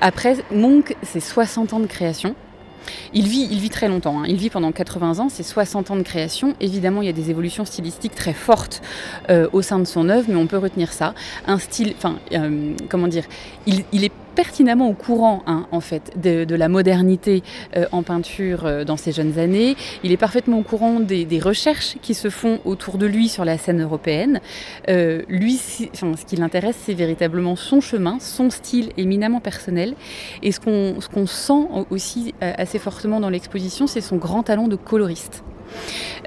après, 0.00 0.36
Monk, 0.52 0.96
c'est 1.02 1.20
60 1.20 1.72
ans 1.72 1.80
de 1.80 1.86
création. 1.86 2.34
Il 3.12 3.28
vit, 3.28 3.46
il 3.50 3.58
vit 3.58 3.68
très 3.68 3.86
longtemps, 3.86 4.20
hein. 4.20 4.24
il 4.26 4.36
vit 4.36 4.48
pendant 4.48 4.72
80 4.72 5.18
ans, 5.18 5.28
c'est 5.28 5.42
60 5.42 5.90
ans 5.90 5.96
de 5.96 6.02
création. 6.02 6.54
Évidemment, 6.60 7.02
il 7.02 7.06
y 7.06 7.10
a 7.10 7.12
des 7.12 7.28
évolutions 7.28 7.66
stylistiques 7.66 8.14
très 8.14 8.32
fortes 8.32 8.80
au 9.52 9.60
sein 9.60 9.78
de 9.78 9.84
son 9.84 10.08
œuvre, 10.08 10.26
mais 10.28 10.36
on 10.36 10.46
peut 10.46 10.56
retenir 10.56 10.92
ça. 10.92 11.14
Un 11.46 11.58
style, 11.58 11.94
enfin, 11.96 12.16
comment 12.88 13.08
dire, 13.08 13.24
il, 13.66 13.84
il 13.92 14.04
est 14.04 14.12
pertinemment 14.38 14.88
au 14.88 14.92
courant 14.92 15.42
hein, 15.48 15.66
en 15.72 15.80
fait 15.80 16.12
de, 16.16 16.54
la 16.54 16.68
modernité 16.68 17.42
euh, 17.76 17.86
en 17.90 18.04
peinture 18.04 18.66
euh, 18.66 18.84
dans 18.84 18.96
ses 18.96 19.10
jeunes 19.10 19.36
années. 19.36 19.74
Il 20.04 20.12
est 20.12 20.16
parfaitement 20.16 20.60
au 20.60 20.62
courant 20.62 21.00
des, 21.00 21.40
recherches 21.40 21.96
qui 22.02 22.14
se 22.14 22.30
font 22.30 22.60
autour 22.64 22.98
de 22.98 23.06
lui 23.06 23.28
sur 23.28 23.44
la 23.44 23.58
scène 23.58 23.82
européenne. 23.82 24.40
Euh, 24.88 25.22
lui, 25.28 25.56
ce 25.56 26.24
qui 26.24 26.36
l'intéresse, 26.36 26.76
c'est 26.84 26.94
véritablement 26.94 27.56
son 27.56 27.80
chemin, 27.80 28.20
son 28.20 28.48
style 28.50 28.90
éminemment 28.96 29.40
personnel. 29.40 29.94
Et 30.44 30.52
ce 30.52 30.60
qu'on 30.60 31.00
ce 31.00 31.08
qu'on 31.08 31.26
sent 31.26 31.66
aussi 31.90 32.32
assez 32.40 32.78
fortement 32.78 33.18
dans 33.18 33.30
l'exposition, 33.30 33.88
c'est 33.88 34.00
son 34.00 34.18
grand 34.18 34.44
talent 34.44 34.68
de 34.68 34.76
coloriste. 34.76 35.42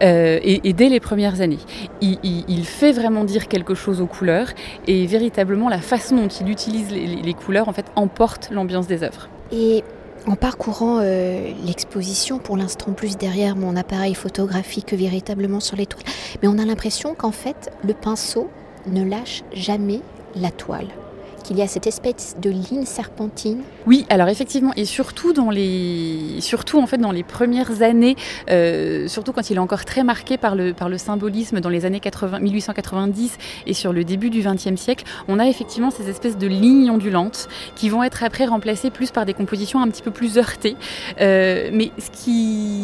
Euh, 0.01 0.39
et, 0.43 0.73
dès 0.73 0.89
les 0.89 0.99
premières 0.99 1.41
années, 1.41 1.59
il, 2.01 2.65
fait 2.65 2.91
vraiment 2.91 3.23
dire 3.23 3.47
quelque 3.47 3.75
chose 3.75 4.01
aux 4.01 4.07
couleurs 4.07 4.49
et 4.87 5.05
véritablement 5.05 5.69
la 5.69 5.79
façon 5.79 6.15
dont 6.15 6.27
il 6.27 6.49
utilise 6.49 6.89
les, 6.91 7.33
couleurs 7.33 7.69
en 7.69 7.73
fait 7.73 7.85
emporte 7.95 8.49
l'ambiance 8.51 8.87
des 8.87 9.03
œuvres. 9.03 9.29
Et 9.51 9.83
en 10.27 10.35
parcourant 10.35 10.99
euh, 10.99 11.51
l'exposition, 11.65 12.39
pour 12.39 12.57
l'instant 12.57 12.93
plus 12.93 13.17
derrière 13.17 13.55
mon 13.55 13.75
appareil 13.75 14.13
photographique 14.13 14.87
que 14.87 14.95
véritablement 14.95 15.59
sur 15.59 15.77
les 15.77 15.85
toiles, 15.85 16.05
mais 16.41 16.47
on 16.47 16.57
a 16.57 16.65
l'impression 16.65 17.15
qu'en 17.15 17.31
fait 17.31 17.71
le 17.83 17.93
pinceau 17.93 18.49
ne 18.87 19.03
lâche 19.03 19.43
jamais 19.53 20.01
la 20.35 20.51
toile 20.51 20.87
qu'il 21.51 21.59
y 21.59 21.63
a 21.63 21.67
cette 21.67 21.85
espèce 21.85 22.37
de 22.41 22.49
ligne 22.49 22.85
serpentine. 22.85 23.59
Oui, 23.85 24.05
alors 24.09 24.29
effectivement, 24.29 24.71
et 24.77 24.85
surtout 24.85 25.33
dans 25.33 25.49
les, 25.49 26.37
surtout 26.39 26.79
en 26.79 26.87
fait 26.87 26.97
dans 26.97 27.11
les 27.11 27.23
premières 27.23 27.81
années, 27.81 28.15
euh, 28.49 29.09
surtout 29.09 29.33
quand 29.33 29.49
il 29.49 29.57
est 29.57 29.59
encore 29.59 29.83
très 29.83 30.05
marqué 30.05 30.37
par 30.37 30.55
le, 30.55 30.73
par 30.73 30.87
le 30.87 30.97
symbolisme 30.97 31.59
dans 31.59 31.67
les 31.67 31.83
années 31.83 31.99
80, 31.99 32.39
1890 32.39 33.37
et 33.67 33.73
sur 33.73 33.91
le 33.91 34.05
début 34.05 34.29
du 34.29 34.41
XXe 34.41 34.79
siècle, 34.79 35.03
on 35.27 35.39
a 35.39 35.47
effectivement 35.47 35.91
ces 35.91 36.09
espèces 36.09 36.37
de 36.37 36.47
lignes 36.47 36.89
ondulantes 36.89 37.49
qui 37.75 37.89
vont 37.89 38.01
être 38.01 38.23
après 38.23 38.45
remplacées 38.45 38.89
plus 38.89 39.11
par 39.11 39.25
des 39.25 39.33
compositions 39.33 39.81
un 39.81 39.89
petit 39.89 40.03
peu 40.03 40.11
plus 40.11 40.37
heurtées. 40.37 40.77
Euh, 41.19 41.69
mais 41.73 41.91
ce 41.97 42.11
qui, 42.11 42.79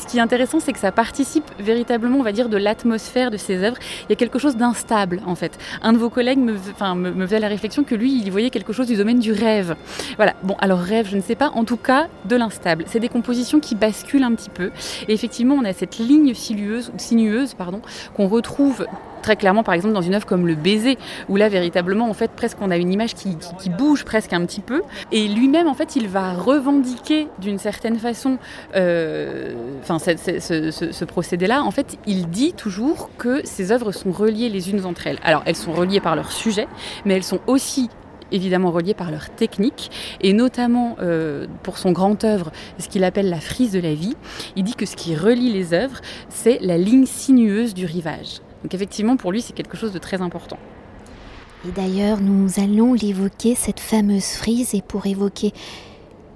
ce 0.00 0.06
qui 0.06 0.16
est 0.16 0.22
intéressant, 0.22 0.58
c'est 0.58 0.72
que 0.72 0.78
ça 0.78 0.90
participe 0.90 1.44
véritablement, 1.58 2.16
on 2.16 2.22
va 2.22 2.32
dire, 2.32 2.48
de 2.48 2.56
l'atmosphère 2.56 3.30
de 3.30 3.36
ces 3.36 3.62
œuvres. 3.62 3.76
Il 4.04 4.10
y 4.10 4.12
a 4.14 4.16
quelque 4.16 4.38
chose 4.38 4.56
d'instable 4.56 5.20
en 5.26 5.34
fait. 5.34 5.58
Un 5.82 5.92
de 5.92 5.98
vos 5.98 6.08
collègues 6.08 6.38
me, 6.38 6.56
enfin, 6.70 6.94
me, 6.94 7.10
me 7.10 7.26
faisait 7.26 7.40
la 7.40 7.48
réflexion 7.48 7.84
que 7.84 7.94
lui, 7.94 8.05
il 8.10 8.30
voyait 8.30 8.50
quelque 8.50 8.72
chose 8.72 8.86
du 8.86 8.96
domaine 8.96 9.18
du 9.18 9.32
rêve. 9.32 9.76
Voilà. 10.16 10.34
Bon, 10.42 10.56
alors 10.58 10.78
rêve, 10.78 11.08
je 11.10 11.16
ne 11.16 11.22
sais 11.22 11.34
pas. 11.34 11.50
En 11.50 11.64
tout 11.64 11.76
cas, 11.76 12.08
de 12.24 12.36
l'instable. 12.36 12.84
C'est 12.86 13.00
des 13.00 13.08
compositions 13.08 13.60
qui 13.60 13.74
basculent 13.74 14.22
un 14.22 14.34
petit 14.34 14.50
peu. 14.50 14.70
Et 15.08 15.12
effectivement, 15.12 15.54
on 15.54 15.64
a 15.64 15.72
cette 15.72 15.98
ligne 15.98 16.34
sinueuse, 16.34 16.92
sinueuse 16.96 17.54
pardon, 17.54 17.80
qu'on 18.14 18.28
retrouve 18.28 18.86
très 19.26 19.34
clairement 19.34 19.64
par 19.64 19.74
exemple 19.74 19.92
dans 19.92 20.02
une 20.02 20.14
œuvre 20.14 20.24
comme 20.24 20.46
Le 20.46 20.54
Baiser, 20.54 20.98
où 21.28 21.34
là 21.34 21.48
véritablement 21.48 22.08
en 22.08 22.14
fait 22.14 22.30
presque 22.30 22.58
on 22.60 22.70
a 22.70 22.76
une 22.76 22.92
image 22.92 23.14
qui, 23.14 23.36
bouge 23.76 24.04
presque 24.04 24.32
un 24.32 24.46
petit 24.46 24.60
peu. 24.60 24.82
Et 25.10 25.26
lui-même 25.26 25.66
en 25.66 25.74
fait 25.74 25.96
il 25.96 26.06
va 26.06 26.34
revendiquer 26.34 27.26
d'une 27.40 27.58
certaine 27.58 27.98
façon 27.98 28.38
euh, 28.76 29.52
enfin, 29.82 29.98
ce, 29.98 31.04
procédé-là. 31.04 31.64
En 31.64 31.72
fait 31.72 31.98
il 32.06 32.28
dit 32.28 32.52
toujours 32.52 33.10
que 33.18 33.44
ces 33.44 33.72
œuvres 33.72 33.90
sont 33.90 34.12
reliées 34.12 34.48
les 34.48 34.70
unes 34.70 34.86
entre 34.86 35.08
elles. 35.08 35.18
Alors 35.24 35.42
elles 35.44 35.56
sont 35.56 35.72
reliées 35.72 36.00
par 36.00 36.14
leur 36.14 36.30
sujet, 36.30 36.68
mais 37.04 37.14
elles 37.14 37.24
sont 37.24 37.40
aussi 37.48 37.90
évidemment 38.30 38.70
reliées 38.70 38.94
par 38.94 39.10
leur 39.10 39.30
technique, 39.30 39.90
et 40.20 40.32
notamment 40.32 40.96
euh, 41.00 41.46
pour 41.64 41.78
son 41.78 41.90
grand 41.90 42.22
œuvre, 42.22 42.52
ce 42.78 42.88
qu'il 42.88 43.02
appelle 43.02 43.28
la 43.28 43.40
frise 43.40 43.72
de 43.72 43.80
la 43.80 43.94
vie, 43.94 44.14
il 44.54 44.62
dit 44.62 44.74
que 44.74 44.86
ce 44.86 44.94
qui 44.94 45.16
relie 45.16 45.52
les 45.52 45.74
œuvres, 45.74 46.00
c'est 46.28 46.58
la 46.60 46.78
ligne 46.78 47.06
sinueuse 47.06 47.74
du 47.74 47.86
rivage. 47.86 48.40
Donc 48.66 48.74
effectivement, 48.74 49.16
pour 49.16 49.30
lui, 49.30 49.42
c'est 49.42 49.52
quelque 49.52 49.76
chose 49.76 49.92
de 49.92 50.00
très 50.00 50.20
important. 50.20 50.58
Et 51.68 51.70
d'ailleurs, 51.70 52.20
nous 52.20 52.58
allons 52.58 52.94
l'évoquer, 52.94 53.54
cette 53.54 53.78
fameuse 53.78 54.24
frise, 54.24 54.74
et 54.74 54.82
pour 54.82 55.06
évoquer 55.06 55.52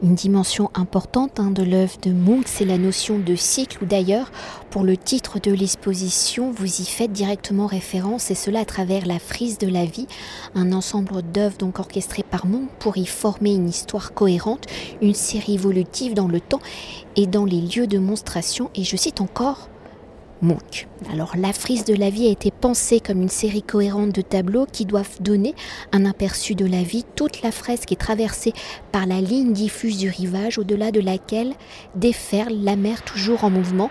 une 0.01 0.15
dimension 0.15 0.71
importante 0.75 1.41
hein, 1.41 1.51
de 1.51 1.65
l'œuvre 1.65 1.97
de 2.01 2.13
Munch, 2.13 2.45
c'est 2.47 2.65
la 2.65 2.79
notion 2.79 3.19
de 3.19 3.35
cycle, 3.35 3.83
ou 3.83 3.85
d'ailleurs, 3.85 4.31
pour 4.71 4.85
le 4.85 4.97
titre 4.97 5.41
de 5.41 5.51
l'exposition, 5.51 6.53
vous 6.53 6.81
y 6.81 6.85
faites 6.85 7.11
directement 7.11 7.67
référence, 7.67 8.31
et 8.31 8.37
cela 8.37 8.61
à 8.61 8.65
travers 8.65 9.07
la 9.07 9.19
frise 9.19 9.59
de 9.59 9.67
la 9.67 9.85
vie, 9.85 10.07
un 10.55 10.71
ensemble 10.71 11.23
d'œuvres 11.33 11.59
donc 11.59 11.81
orchestrées 11.81 12.23
par 12.23 12.47
Munch 12.47 12.71
pour 12.79 12.97
y 12.97 13.07
former 13.07 13.57
une 13.57 13.69
histoire 13.69 14.15
cohérente, 14.15 14.67
une 15.03 15.15
série 15.15 15.55
évolutive 15.55 16.15
dans 16.15 16.29
le 16.29 16.39
temps 16.39 16.61
et 17.17 17.27
dans 17.27 17.45
les 17.45 17.61
lieux 17.61 17.89
de 17.89 17.99
monstration, 17.99 18.71
et 18.77 18.85
je 18.85 18.95
cite 18.95 19.21
encore 19.21 19.70
Alors 21.13 21.35
la 21.37 21.53
frise 21.53 21.85
de 21.85 21.95
la 21.95 22.09
vie 22.09 22.27
a 22.27 22.31
été 22.31 22.51
pensée 22.51 22.99
comme 23.01 23.21
une 23.21 23.29
série 23.29 23.63
cohérente 23.63 24.15
de 24.15 24.23
tableaux 24.23 24.67
qui 24.71 24.87
doivent 24.87 25.21
donner 25.21 25.55
un 25.93 26.07
aperçu 26.07 26.55
de 26.55 26.65
la 26.65 26.83
vie. 26.83 27.05
Toute 27.15 27.43
la 27.43 27.53
fresque 27.53 27.93
est 27.93 28.01
traversée 28.01 28.55
par 28.91 29.07
la 29.07 29.21
ligne 29.21 29.53
diffuse 29.53 29.99
du 29.99 30.09
rivage 30.09 30.59
au-delà 30.59 30.93
de 30.93 31.01
laquelle 31.01 31.53
déferle 31.95 32.55
la 32.55 32.77
mer 32.77 33.03
toujours 33.03 33.45
en 33.45 33.51
mouvement. 33.51 33.91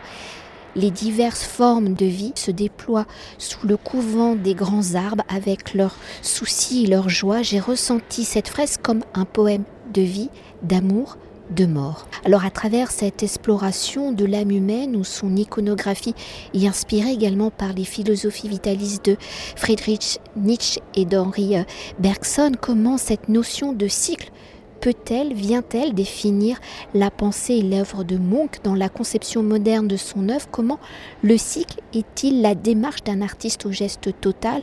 Les 0.75 0.91
diverses 0.91 1.43
formes 1.43 1.93
de 1.93 2.05
vie 2.05 2.33
se 2.35 2.51
déploient 2.51 3.07
sous 3.37 3.67
le 3.67 3.77
couvent 3.77 4.35
des 4.35 4.55
grands 4.55 4.95
arbres 4.95 5.23
avec 5.27 5.73
leurs 5.73 5.97
soucis 6.21 6.85
et 6.85 6.87
leurs 6.87 7.09
joies. 7.09 7.43
J'ai 7.43 7.59
ressenti 7.59 8.23
cette 8.23 8.47
fresque 8.47 8.81
comme 8.81 9.03
un 9.13 9.25
poème 9.25 9.63
de 9.93 10.01
vie, 10.01 10.29
d'amour, 10.63 11.17
de 11.49 11.65
mort. 11.65 12.07
Alors 12.25 12.45
à 12.45 12.51
travers 12.51 12.91
cette 12.91 13.23
exploration 13.23 14.11
de 14.11 14.25
l'âme 14.25 14.51
humaine 14.51 14.95
ou 14.95 15.03
son 15.03 15.35
iconographie 15.35 16.15
est 16.53 16.67
inspirée 16.67 17.11
également 17.11 17.49
par 17.51 17.73
les 17.73 17.85
philosophies 17.85 18.47
vitalistes 18.47 19.05
de 19.05 19.17
Friedrich 19.55 20.19
Nietzsche 20.35 20.81
et 20.95 21.05
d'Henri 21.05 21.55
Bergson, 21.99 22.51
comment 22.59 22.97
cette 22.97 23.29
notion 23.29 23.73
de 23.73 23.87
cycle 23.87 24.31
peut-elle, 24.79 25.33
vient-elle 25.33 25.93
définir 25.93 26.57
la 26.93 27.11
pensée 27.11 27.55
et 27.55 27.61
l'œuvre 27.61 28.03
de 28.03 28.17
Munch 28.17 28.61
dans 28.63 28.75
la 28.75 28.89
conception 28.89 29.43
moderne 29.43 29.87
de 29.87 29.97
son 29.97 30.29
œuvre? 30.29 30.47
Comment 30.51 30.79
le 31.21 31.37
cycle 31.37 31.81
est-il 31.93 32.41
la 32.41 32.55
démarche 32.55 33.03
d'un 33.03 33.21
artiste 33.21 33.65
au 33.65 33.71
geste 33.71 34.09
total? 34.21 34.61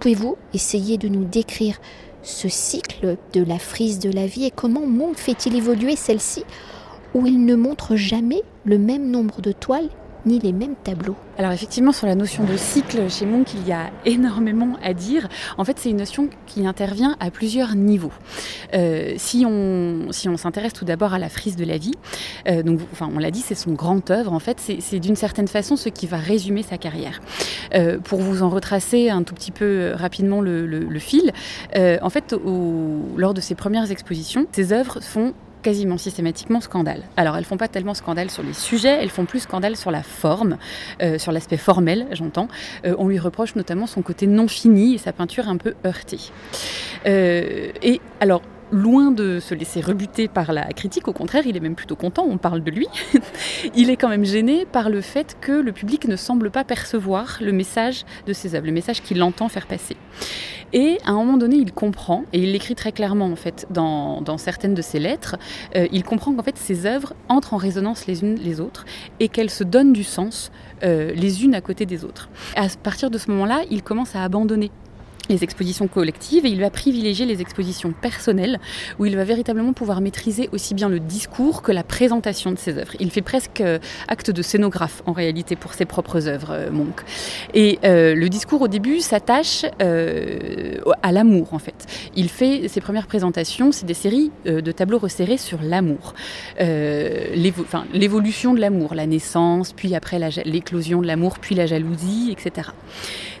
Pouvez-vous 0.00 0.36
essayer 0.52 0.98
de 0.98 1.08
nous 1.08 1.24
décrire 1.24 1.80
ce 2.24 2.48
cycle 2.48 3.16
de 3.32 3.42
la 3.44 3.58
frise 3.58 3.98
de 3.98 4.10
la 4.10 4.26
vie 4.26 4.46
et 4.46 4.50
comment 4.50 4.86
Munch 4.86 5.16
fait-il 5.16 5.54
évoluer 5.54 5.94
celle-ci 5.94 6.44
où 7.14 7.26
il 7.26 7.44
ne 7.44 7.54
montre 7.54 7.94
jamais 7.94 8.42
le 8.64 8.78
même 8.78 9.10
nombre 9.10 9.40
de 9.40 9.52
toiles 9.52 9.90
ni 10.26 10.38
les 10.38 10.52
mêmes 10.52 10.74
tableaux. 10.82 11.16
Alors 11.38 11.52
effectivement, 11.52 11.92
sur 11.92 12.06
la 12.06 12.14
notion 12.14 12.44
de 12.44 12.56
cycle, 12.56 13.10
chez 13.10 13.26
Munch, 13.26 13.48
il 13.54 13.66
y 13.66 13.72
a 13.72 13.90
énormément 14.04 14.76
à 14.82 14.94
dire. 14.94 15.28
En 15.58 15.64
fait, 15.64 15.78
c'est 15.78 15.90
une 15.90 15.96
notion 15.96 16.28
qui 16.46 16.66
intervient 16.66 17.16
à 17.20 17.30
plusieurs 17.30 17.74
niveaux. 17.74 18.12
Euh, 18.74 19.14
si 19.16 19.44
on, 19.46 20.12
si 20.12 20.28
on 20.28 20.36
s'intéresse 20.36 20.72
tout 20.72 20.84
d'abord 20.84 21.14
à 21.14 21.18
la 21.18 21.28
frise 21.28 21.56
de 21.56 21.64
la 21.64 21.78
vie, 21.78 21.94
euh, 22.48 22.62
on 23.00 23.18
l'a 23.18 23.30
dit, 23.30 23.40
c'est 23.40 23.54
son 23.54 23.72
grand 23.72 24.10
œuvre. 24.10 24.32
En 24.32 24.38
fait, 24.38 24.60
c'est 24.80 25.00
d'une 25.00 25.16
certaine 25.16 25.48
façon 25.48 25.76
ce 25.76 25.88
qui 25.88 26.06
va 26.06 26.16
résumer 26.16 26.62
sa 26.62 26.78
carrière. 26.78 27.20
Euh, 27.74 27.98
pour 27.98 28.20
vous 28.20 28.42
en 28.42 28.48
retracer 28.48 29.10
un 29.10 29.22
tout 29.22 29.34
petit 29.34 29.50
peu 29.50 29.92
rapidement 29.94 30.40
le, 30.40 30.66
le, 30.66 30.98
fil, 30.98 31.32
en 31.76 32.10
fait, 32.10 32.34
lors 33.16 33.34
de 33.34 33.40
ses 33.40 33.54
premières 33.54 33.90
expositions, 33.90 34.46
ses 34.52 34.72
œuvres 34.72 35.00
font 35.00 35.34
quasiment 35.64 35.96
systématiquement 35.98 36.60
scandale. 36.60 37.02
Alors 37.16 37.36
elles 37.36 37.44
font 37.44 37.56
pas 37.56 37.68
tellement 37.68 37.94
scandale 37.94 38.30
sur 38.30 38.42
les 38.42 38.52
sujets, 38.52 38.98
elles 39.00 39.10
font 39.10 39.24
plus 39.24 39.40
scandale 39.40 39.76
sur 39.76 39.90
la 39.90 40.02
forme, 40.02 40.58
euh, 41.02 41.18
sur 41.18 41.32
l'aspect 41.32 41.56
formel, 41.56 42.06
j'entends. 42.12 42.48
Euh, 42.84 42.94
on 42.98 43.08
lui 43.08 43.18
reproche 43.18 43.56
notamment 43.56 43.86
son 43.86 44.02
côté 44.02 44.26
non 44.26 44.46
fini 44.46 44.94
et 44.94 44.98
sa 44.98 45.12
peinture 45.12 45.48
un 45.48 45.56
peu 45.56 45.74
heurtée. 45.84 46.20
Euh, 47.06 47.70
et 47.82 48.00
alors 48.20 48.42
loin 48.74 49.12
de 49.12 49.40
se 49.40 49.54
laisser 49.54 49.80
rebuter 49.80 50.28
par 50.28 50.52
la 50.52 50.64
critique, 50.72 51.08
au 51.08 51.12
contraire, 51.12 51.46
il 51.46 51.56
est 51.56 51.60
même 51.60 51.76
plutôt 51.76 51.96
content, 51.96 52.26
on 52.28 52.38
parle 52.38 52.62
de 52.62 52.70
lui. 52.70 52.88
il 53.74 53.88
est 53.88 53.96
quand 53.96 54.08
même 54.08 54.24
gêné 54.24 54.66
par 54.66 54.90
le 54.90 55.00
fait 55.00 55.36
que 55.40 55.52
le 55.52 55.72
public 55.72 56.06
ne 56.08 56.16
semble 56.16 56.50
pas 56.50 56.64
percevoir 56.64 57.38
le 57.40 57.52
message 57.52 58.04
de 58.26 58.32
ses 58.32 58.54
œuvres, 58.54 58.66
le 58.66 58.72
message 58.72 59.00
qu'il 59.00 59.22
entend 59.22 59.48
faire 59.48 59.66
passer. 59.66 59.96
Et 60.72 60.98
à 61.04 61.10
un 61.10 61.14
moment 61.14 61.36
donné, 61.36 61.56
il 61.56 61.72
comprend, 61.72 62.24
et 62.32 62.40
il 62.40 62.50
l'écrit 62.50 62.74
très 62.74 62.90
clairement 62.90 63.26
en 63.26 63.36
fait 63.36 63.66
dans, 63.70 64.24
certaines 64.38 64.74
de 64.74 64.82
ses 64.82 64.98
lettres, 64.98 65.36
euh, 65.76 65.86
il 65.92 66.02
comprend 66.02 66.34
qu'en 66.34 66.42
fait 66.42 66.58
ces 66.58 66.84
œuvres 66.84 67.14
entrent 67.28 67.54
en 67.54 67.58
résonance 67.58 68.08
les 68.08 68.22
unes 68.22 68.34
les 68.42 68.60
autres 68.60 68.84
et 69.20 69.28
qu'elles 69.28 69.50
se 69.50 69.62
donnent 69.62 69.92
du 69.92 70.02
sens 70.02 70.50
euh, 70.82 71.12
les 71.14 71.44
unes 71.44 71.54
à 71.54 71.60
côté 71.60 71.86
des 71.86 72.04
autres. 72.04 72.28
À 72.56 72.66
partir 72.82 73.08
de 73.10 73.18
ce 73.18 73.30
moment-là, 73.30 73.62
il 73.70 73.84
commence 73.84 74.16
à 74.16 74.24
abandonner 74.24 74.72
les 75.28 75.44
expositions 75.44 75.88
collectives 75.88 76.46
et 76.46 76.48
il 76.48 76.60
va 76.60 76.70
privilégier 76.70 77.26
les 77.26 77.40
expositions 77.40 77.92
personnelles 77.92 78.58
où 78.98 79.06
il 79.06 79.16
va 79.16 79.24
véritablement 79.24 79.72
pouvoir 79.72 80.00
maîtriser 80.00 80.48
aussi 80.52 80.74
bien 80.74 80.88
le 80.88 81.00
discours 81.00 81.62
que 81.62 81.72
la 81.72 81.82
présentation 81.82 82.52
de 82.52 82.58
ses 82.58 82.78
œuvres. 82.78 82.92
Il 83.00 83.10
fait 83.10 83.22
presque 83.22 83.60
euh, 83.60 83.78
acte 84.08 84.30
de 84.30 84.42
scénographe 84.42 85.02
en 85.06 85.12
réalité 85.12 85.56
pour 85.56 85.74
ses 85.74 85.84
propres 85.84 86.28
œuvres, 86.28 86.50
euh, 86.52 86.70
Monk. 86.70 87.02
Et 87.54 87.78
euh, 87.84 88.14
le 88.14 88.28
discours 88.28 88.62
au 88.62 88.68
début 88.68 89.00
s'attache 89.00 89.64
euh, 89.82 90.78
à 91.02 91.12
l'amour 91.12 91.54
en 91.54 91.58
fait. 91.58 91.86
Il 92.16 92.28
fait 92.28 92.68
ses 92.68 92.80
premières 92.80 93.06
présentations, 93.06 93.72
c'est 93.72 93.86
des 93.86 93.94
séries 93.94 94.30
euh, 94.46 94.60
de 94.60 94.72
tableaux 94.72 94.98
resserrés 94.98 95.38
sur 95.38 95.62
l'amour, 95.62 96.14
l'évolution 96.58 98.54
de 98.54 98.60
l'amour, 98.60 98.94
la 98.94 99.06
naissance, 99.06 99.72
puis 99.72 99.94
après 99.94 100.18
l'éclosion 100.44 101.00
de 101.00 101.06
l'amour, 101.06 101.38
puis 101.38 101.54
la 101.54 101.66
jalousie, 101.66 102.30
etc. 102.32 102.68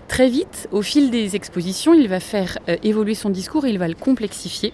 Très 0.08 0.28
vite, 0.28 0.68
au 0.70 0.82
fil 0.82 1.10
des 1.10 1.34
expositions, 1.34 1.94
il 1.94 2.08
va 2.08 2.20
faire 2.20 2.58
euh, 2.68 2.76
évoluer 2.82 3.14
son 3.14 3.30
discours 3.30 3.66
il 3.66 3.78
va 3.78 3.88
le 3.88 3.94
complexifier. 3.94 4.72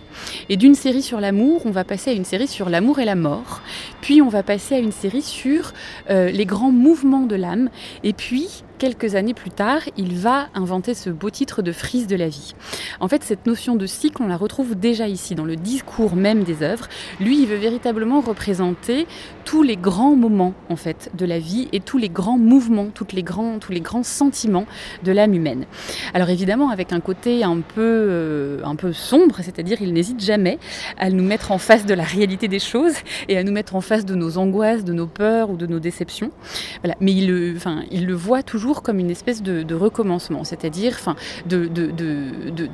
Et 0.49 0.57
d'une 0.57 0.75
série 0.75 1.03
sur 1.03 1.21
l'amour, 1.21 1.63
on 1.65 1.71
va 1.71 1.85
passer 1.85 2.11
à 2.11 2.13
une 2.13 2.25
série 2.25 2.49
sur 2.49 2.69
l'amour 2.69 2.99
et 2.99 3.05
la 3.05 3.15
mort. 3.15 3.63
Puis 4.01 4.21
on 4.23 4.29
va 4.29 4.43
passer 4.43 4.75
à 4.75 4.79
une 4.79 4.93
série 4.93 5.23
sur 5.23 5.73
euh, 6.11 6.31
les 6.31 6.47
grands 6.47 6.73
mouvements 6.73 7.27
de 7.27 7.37
l'âme. 7.37 7.71
Et 8.03 8.13
puis, 8.13 8.65
quelques 8.81 9.15
années 9.15 9.35
plus 9.35 9.51
tard, 9.51 9.83
il 9.99 10.17
va 10.17 10.49
inventer 10.55 10.95
ce 10.95 11.11
beau 11.11 11.29
titre 11.29 11.61
de 11.61 11.71
frise 11.71 12.07
de 12.07 12.17
la 12.17 12.29
vie. 12.29 12.55
En 12.99 13.09
fait, 13.09 13.23
cette 13.23 13.47
notion 13.47 13.77
de 13.77 13.85
cycle, 13.85 14.23
on 14.23 14.27
la 14.27 14.39
retrouve 14.39 14.75
déjà 14.75 15.07
ici, 15.07 15.35
dans 15.35 15.45
le 15.45 15.55
discours 15.55 16.17
même 16.17 16.45
des 16.45 16.63
œuvres. 16.63 16.89
Lui, 17.21 17.43
il 17.43 17.47
veut 17.47 17.57
véritablement 17.57 18.23
représenter 18.23 19.07
tous 19.45 19.63
les 19.63 19.77
grands 19.77 20.17
moments, 20.17 20.55
en 20.71 20.77
fait, 20.77 21.11
de 21.13 21.27
la 21.27 21.39
vie 21.39 21.69
et 21.73 21.81
tous 21.81 21.99
les 21.99 22.09
grands 22.09 22.39
mouvements, 22.39 22.87
toutes 22.87 23.13
les 23.13 23.23
grands, 23.23 23.59
tous 23.59 23.73
les 23.73 23.81
grands 23.81 24.03
sentiments 24.03 24.65
de 25.05 25.13
l'âme 25.13 25.35
humaine. 25.35 25.67
Alors 26.15 26.31
évidemment, 26.31 26.71
avec 26.71 26.95
un 26.95 27.01
côté 27.01 27.45
un 27.45 27.61
peu, 27.61 27.83
euh, 27.83 28.61
un 28.65 28.77
peu 28.77 28.95
sombre, 28.95 29.41
c'est-à-dire 29.43 29.83
il 29.83 29.93
n'hésite 29.93 30.25
jamais 30.25 30.59
à 30.97 31.11
nous 31.11 31.25
mettre 31.25 31.53
en 31.53 31.59
face 31.59 31.85
de 31.85 31.93
la 31.93 32.05
réalité 32.05 32.49
des 32.49 32.59
choses 32.59 32.95
et 33.29 33.37
à 33.37 33.45
nous 33.45 33.53
mettre 33.53 33.77
en 33.77 33.83
face 33.83 34.07
de 34.07 34.15
nos 34.15 34.39
angoisses, 34.39 34.85
de 34.85 34.95
nos 34.95 35.07
peurs 35.07 35.51
ou 35.51 35.59
de 35.59 35.67
nos 35.67 35.81
déceptions. 35.81 36.31
Voilà. 36.83 36.97
Mais 37.01 37.13
il, 37.13 37.55
enfin, 37.57 37.83
il 37.91 38.07
le 38.07 38.15
voit 38.15 38.43
toujours 38.43 38.70
comme 38.83 38.99
une 38.99 39.11
espèce 39.11 39.43
de, 39.43 39.75
recommencement, 39.75 40.45
c'est-à-dire 40.45 41.15
de, 41.47 41.67
de, 41.67 41.91
de, 41.91 42.69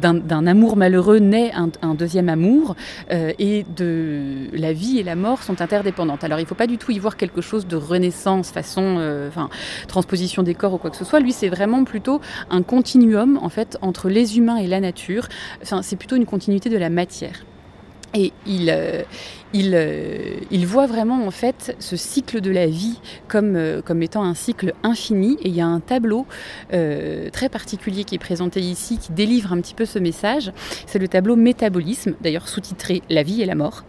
d'un 0.00 0.46
amour 0.46 0.76
malheureux 0.76 1.18
naît 1.18 1.52
un, 1.54 1.94
deuxième 1.94 2.28
amour 2.28 2.74
euh, 3.10 3.32
et 3.38 3.64
de 3.76 4.48
la 4.52 4.72
vie 4.72 4.98
et 4.98 5.02
la 5.02 5.14
mort 5.14 5.42
sont 5.42 5.60
interdépendantes. 5.60 6.24
Alors 6.24 6.38
il 6.38 6.42
ne 6.42 6.48
faut 6.48 6.54
pas 6.54 6.66
du 6.66 6.78
tout 6.78 6.90
y 6.90 6.98
voir 6.98 7.16
quelque 7.16 7.40
chose 7.40 7.66
de 7.66 7.76
renaissance, 7.76 8.50
façon 8.50 8.96
euh, 8.98 9.30
transposition 9.88 10.42
des 10.42 10.54
corps 10.54 10.74
ou 10.74 10.78
quoi 10.78 10.90
que 10.90 10.96
ce 10.96 11.04
soit. 11.04 11.20
Lui, 11.20 11.32
c'est 11.32 11.48
vraiment 11.48 11.84
plutôt 11.84 12.20
un 12.50 12.62
continuum 12.62 13.38
en 13.42 13.48
fait 13.48 13.78
entre 13.82 14.08
les 14.08 14.38
humains 14.38 14.56
et 14.56 14.66
la 14.66 14.80
nature. 14.80 15.28
C'est 15.62 15.96
plutôt 15.96 16.16
une 16.16 16.26
continuité 16.26 16.68
de 16.68 16.76
la 16.78 16.90
matière. 16.90 17.44
Et 18.14 18.32
il, 18.46 18.70
euh, 18.70 19.02
euh, 19.54 20.36
il, 20.50 20.66
voit 20.66 20.86
vraiment 20.86 21.26
en 21.26 21.30
fait 21.30 21.76
ce 21.78 21.96
cycle 21.96 22.40
de 22.40 22.50
la 22.50 22.66
vie 22.66 22.98
comme, 23.28 23.56
euh, 23.56 23.82
comme 23.82 24.02
étant 24.02 24.22
un 24.22 24.34
cycle 24.34 24.74
infini. 24.82 25.36
Et 25.42 25.48
il 25.48 25.54
y 25.54 25.60
a 25.60 25.66
un 25.66 25.80
tableau 25.80 26.26
très 26.70 27.48
particulier 27.48 28.04
qui 28.04 28.14
est 28.14 28.18
présenté 28.18 28.60
ici 28.60 28.98
qui 28.98 29.12
délivre 29.12 29.52
un 29.52 29.60
petit 29.60 29.74
peu 29.74 29.84
ce 29.84 29.98
message. 29.98 30.52
C'est 30.86 30.98
le 30.98 31.08
tableau 31.08 31.36
Métabolisme, 31.36 32.14
d'ailleurs 32.20 32.48
sous-titré 32.48 33.02
La 33.10 33.22
vie 33.22 33.42
et 33.42 33.46
la 33.46 33.54
mort. 33.54 33.84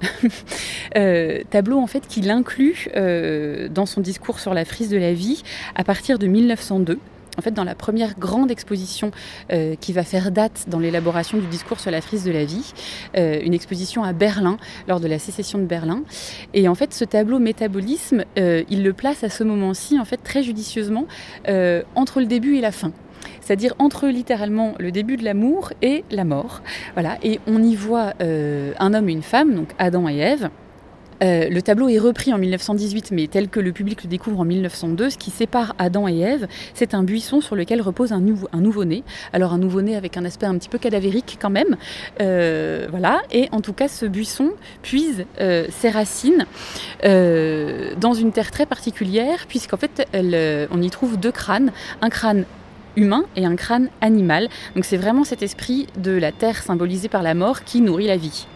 tableau 1.50 1.80
en 1.80 1.88
fait 1.88 2.08
qu'il 2.08 2.30
inclut 2.30 2.90
dans 2.96 3.86
son 3.86 4.02
discours 4.02 4.40
sur 4.40 4.54
la 4.54 4.66
frise 4.66 4.90
de 4.90 4.98
la 4.98 5.14
vie 5.14 5.44
à 5.76 5.84
partir 5.84 6.20
de 6.20 6.28
1902 6.28 7.00
en 7.38 7.42
fait, 7.42 7.52
dans 7.52 7.64
la 7.64 7.76
première 7.76 8.18
grande 8.18 8.52
exposition 8.52 9.12
euh, 9.52 9.76
qui 9.76 9.94
va 9.94 10.04
faire 10.04 10.32
date 10.32 10.66
dans 10.68 10.80
l'élaboration 10.80 11.38
du 11.38 11.48
discours 11.48 11.80
sur 11.80 11.92
la 11.92 12.02
frise 12.02 12.24
de 12.24 12.32
la 12.32 12.46
vie, 12.46 12.74
euh, 13.18 13.40
une 13.44 13.54
exposition 13.54 14.04
à 14.04 14.14
Berlin, 14.14 14.58
lors 14.88 15.00
de 15.00 15.08
la 15.08 15.20
sécession 15.20 15.60
de 15.60 15.66
Berlin. 15.66 16.04
Et 16.54 16.68
en 16.68 16.76
fait, 16.76 16.94
ce 16.94 17.06
tableau 17.06 17.40
métabolisme, 17.40 18.24
euh, 18.38 18.64
il 18.70 18.84
le 18.84 18.94
place 18.94 19.24
à 19.24 19.30
ce 19.30 19.44
moment-ci, 19.44 20.00
en 20.00 20.06
fait, 20.06 20.18
très 20.18 20.44
judicieusement, 20.44 21.06
entre 21.96 22.20
le 22.20 22.26
début 22.26 22.58
et 22.58 22.62
la 22.62 22.72
fin 22.72 22.92
c'est-à-dire 23.42 23.74
entre 23.80 24.08
littéralement 24.08 24.74
le 24.80 24.92
début 24.92 25.16
de 25.16 25.24
l'amour 25.24 25.72
et 25.82 26.04
la 26.12 26.26
mort. 26.26 26.62
Voilà, 26.94 27.18
et 27.24 27.40
on 27.48 27.64
y 27.64 27.76
voit 27.76 28.14
un 28.20 28.94
homme 28.94 29.10
et 29.10 29.14
une 29.14 29.24
femme, 29.24 29.56
donc 29.56 29.70
Adam 29.80 30.10
et 30.10 30.18
Ève, 30.18 30.50
euh, 31.24 31.50
le 31.50 31.62
tableau 31.62 31.90
est 31.90 32.00
repris 32.00 32.34
en 32.34 32.38
1918, 32.38 33.12
mais 33.12 33.28
tel 33.28 33.50
que 33.50 33.60
le 33.60 33.72
public 33.72 34.04
le 34.04 34.10
découvre 34.10 34.40
en 34.40 34.46
1902, 34.46 35.10
ce 35.10 35.18
qui 35.18 35.32
sépare 35.32 35.76
Adam 35.78 36.08
et 36.08 36.20
Ève, 36.20 36.48
c'est 36.74 36.94
un 36.94 37.04
buisson 37.04 37.42
sur 37.42 37.56
lequel 37.56 37.82
repose 37.82 38.12
un, 38.12 38.22
nouveau-né. 38.22 39.04
Alors 39.34 39.54
un 39.54 39.58
nouveau-né 39.58 39.96
avec 39.96 40.18
un 40.18 40.26
aspect 40.26 40.46
un 40.46 40.58
petit 40.58 40.70
peu 40.70 40.78
cadavérique 40.78 41.38
quand 41.42 41.50
même. 41.50 41.78
Euh, 42.22 42.88
voilà. 42.90 43.22
Et 43.32 43.50
en 43.52 43.62
tout 43.62 43.74
cas, 43.74 43.88
ce 43.88 44.06
buisson 44.06 44.52
puise 44.82 45.26
euh, 45.40 45.66
ses 45.70 45.90
racines 45.90 46.46
dans 47.04 48.14
une 48.14 48.32
terre 48.32 48.52
très 48.52 48.66
particulière, 48.66 49.46
puisqu'en 49.48 49.78
fait, 49.78 50.08
on 50.72 50.82
y 50.82 50.90
trouve 50.90 51.18
deux 51.18 51.32
crânes. 51.32 51.72
Un 52.02 52.10
crâne 52.10 52.46
humain 52.96 53.26
et 53.36 53.46
un 53.46 53.56
crâne 53.56 53.90
animal. 54.02 54.50
Donc 54.76 54.86
c'est 54.86 54.98
vraiment 54.98 55.24
cet 55.24 55.44
esprit 55.44 55.88
de 55.98 56.12
la 56.12 56.32
terre 56.32 56.62
symbolisée 56.62 57.10
par 57.10 57.24
la 57.24 57.34
mort 57.34 57.64
qui 57.64 57.82
nourrit 57.82 58.08
la 58.08 58.18
vie 58.18 58.48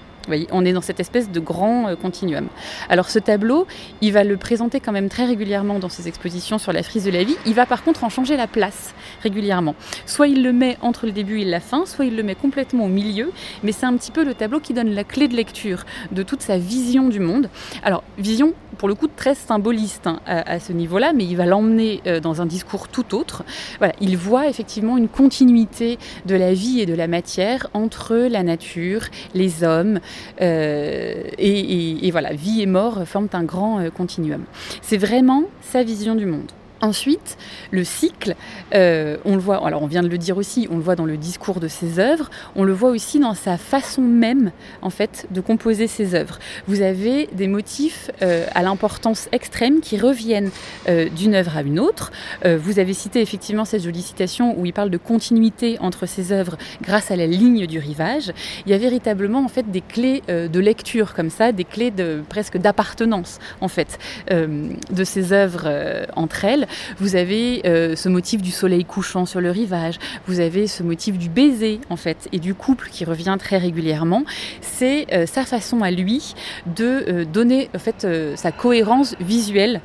on 0.51 0.65
est 0.65 0.73
dans 0.73 0.81
cette 0.81 0.99
espèce 0.99 1.29
de 1.29 1.39
grand 1.39 1.87
euh, 1.87 1.95
continuum. 1.95 2.47
Alors 2.89 3.09
ce 3.09 3.19
tableau, 3.19 3.67
il 4.01 4.13
va 4.13 4.23
le 4.23 4.37
présenter 4.37 4.79
quand 4.79 4.91
même 4.91 5.09
très 5.09 5.25
régulièrement 5.25 5.79
dans 5.79 5.89
ses 5.89 6.07
expositions 6.07 6.57
sur 6.57 6.73
la 6.73 6.83
frise 6.83 7.05
de 7.05 7.11
la 7.11 7.23
vie. 7.23 7.37
Il 7.45 7.53
va 7.53 7.65
par 7.65 7.83
contre 7.83 8.03
en 8.03 8.09
changer 8.09 8.37
la 8.37 8.47
place 8.47 8.93
régulièrement. 9.23 9.75
Soit 10.05 10.27
il 10.27 10.43
le 10.43 10.53
met 10.53 10.77
entre 10.81 11.05
le 11.05 11.11
début 11.11 11.41
et 11.41 11.45
la 11.45 11.59
fin, 11.59 11.85
soit 11.85 12.05
il 12.05 12.15
le 12.15 12.23
met 12.23 12.35
complètement 12.35 12.85
au 12.85 12.89
milieu. 12.89 13.31
Mais 13.63 13.71
c'est 13.71 13.85
un 13.85 13.95
petit 13.95 14.11
peu 14.11 14.23
le 14.23 14.33
tableau 14.33 14.59
qui 14.59 14.73
donne 14.73 14.91
la 14.91 15.03
clé 15.03 15.27
de 15.27 15.35
lecture 15.35 15.85
de 16.11 16.23
toute 16.23 16.41
sa 16.41 16.57
vision 16.57 17.09
du 17.09 17.19
monde. 17.19 17.49
Alors 17.83 18.03
vision 18.17 18.53
pour 18.77 18.87
le 18.87 18.95
coup 18.95 19.07
très 19.07 19.35
symboliste 19.35 20.07
hein, 20.07 20.19
à, 20.25 20.59
ce 20.59 20.73
niveau-là, 20.73 21.13
mais 21.13 21.25
il 21.25 21.35
va 21.35 21.45
l'emmener 21.45 22.01
euh, 22.07 22.19
dans 22.19 22.41
un 22.41 22.45
discours 22.45 22.87
tout 22.87 23.15
autre. 23.15 23.43
Voilà, 23.77 23.93
il 24.01 24.17
voit 24.17 24.47
effectivement 24.47 24.97
une 24.97 25.07
continuité 25.07 25.99
de 26.25 26.35
la 26.35 26.53
vie 26.53 26.81
et 26.81 26.85
de 26.85 26.93
la 26.93 27.07
matière 27.07 27.67
entre 27.73 28.15
la 28.15 28.43
nature, 28.43 29.03
les 29.33 29.63
hommes, 29.63 29.99
euh, 30.41 31.23
et, 31.37 32.09
voilà, 32.11 32.33
vie 32.33 32.61
et 32.61 32.65
mort 32.65 33.03
forment 33.05 33.29
un 33.33 33.43
grand 33.43 33.79
euh, 33.79 33.89
continuum. 33.89 34.43
C'est 34.81 34.97
vraiment 34.97 35.43
sa 35.61 35.83
vision 35.83 36.15
du 36.15 36.25
monde. 36.25 36.51
Ensuite, 36.81 37.37
le 37.69 37.83
cycle, 37.83 38.35
euh, 38.73 39.17
on 39.23 39.35
le 39.35 39.41
voit, 39.41 39.65
alors 39.65 39.83
on 39.83 39.87
vient 39.87 40.01
de 40.01 40.07
le 40.07 40.17
dire 40.17 40.37
aussi, 40.37 40.67
on 40.71 40.77
le 40.77 40.81
voit 40.81 40.95
dans 40.95 41.05
le 41.05 41.15
discours 41.15 41.59
de 41.59 41.67
ses 41.67 41.99
œuvres, 41.99 42.31
on 42.55 42.63
le 42.63 42.73
voit 42.73 42.89
aussi 42.89 43.19
dans 43.19 43.35
sa 43.35 43.57
façon 43.57 44.01
même, 44.01 44.51
en 44.81 44.89
fait, 44.89 45.27
de 45.29 45.41
composer 45.41 45.85
ses 45.85 46.15
œuvres. 46.15 46.39
Vous 46.67 46.81
avez 46.81 47.29
des 47.33 47.47
motifs 47.47 48.09
euh, 48.23 48.47
à 48.55 48.63
l'importance 48.63 49.29
extrême 49.31 49.79
qui 49.79 49.99
reviennent 49.99 50.49
euh, 50.89 51.07
d'une 51.09 51.35
œuvre 51.35 51.55
à 51.55 51.61
une 51.61 51.79
autre. 51.79 52.11
vous 52.43 52.79
avez 52.79 52.93
cité 52.93 53.21
effectivement 53.21 53.65
cette 53.65 53.83
jolie 53.83 54.01
citation 54.01 54.57
où 54.59 54.65
il 54.65 54.73
parle 54.73 54.89
de 54.89 54.97
continuité 54.97 55.77
entre 55.79 56.07
ses 56.07 56.31
œuvres 56.31 56.57
grâce 56.81 57.11
à 57.11 57.15
la 57.15 57.27
ligne 57.27 57.67
du 57.67 57.77
rivage. 57.77 58.31
Il 58.65 58.71
y 58.71 58.75
a 58.75 58.77
véritablement 58.77 59.43
en 59.43 59.47
fait 59.47 59.69
des 59.69 59.81
clés 59.81 60.23
de 60.27 60.59
lecture 60.59 61.13
comme 61.13 61.29
ça, 61.29 61.51
des 61.51 61.63
clés 61.63 61.91
de 61.91 62.23
presque 62.27 62.57
d'appartenance 62.57 63.39
en 63.59 63.67
fait 63.67 63.99
de 64.29 65.03
ces 65.03 65.33
œuvres 65.33 65.69
entre 66.15 66.45
elles. 66.45 66.67
Vous 66.97 67.15
avez 67.15 67.61
euh, 67.65 67.95
ce 67.95 68.09
motif 68.09 68.41
du 68.41 68.51
soleil 68.51 68.85
couchant 68.85 69.25
sur 69.25 69.41
le 69.41 69.51
rivage, 69.51 69.99
vous 70.27 70.39
avez 70.39 70.67
ce 70.67 70.83
motif 70.83 71.17
du 71.17 71.29
baiser 71.29 71.79
en 71.89 71.95
fait 71.95 72.27
et 72.31 72.39
du 72.39 72.53
couple 72.53 72.89
qui 72.91 73.05
revient 73.05 73.35
très 73.39 73.57
régulièrement. 73.57 74.23
C'est 74.61 75.07
euh, 75.13 75.25
sa 75.25 75.45
façon 75.45 75.81
à 75.81 75.91
lui 75.91 76.33
de 76.75 77.05
euh, 77.07 77.25
donner 77.25 77.69
en 77.75 77.79
fait 77.79 78.07
sa 78.35 78.51
cohérence 78.51 79.15
visuelle 79.19 79.81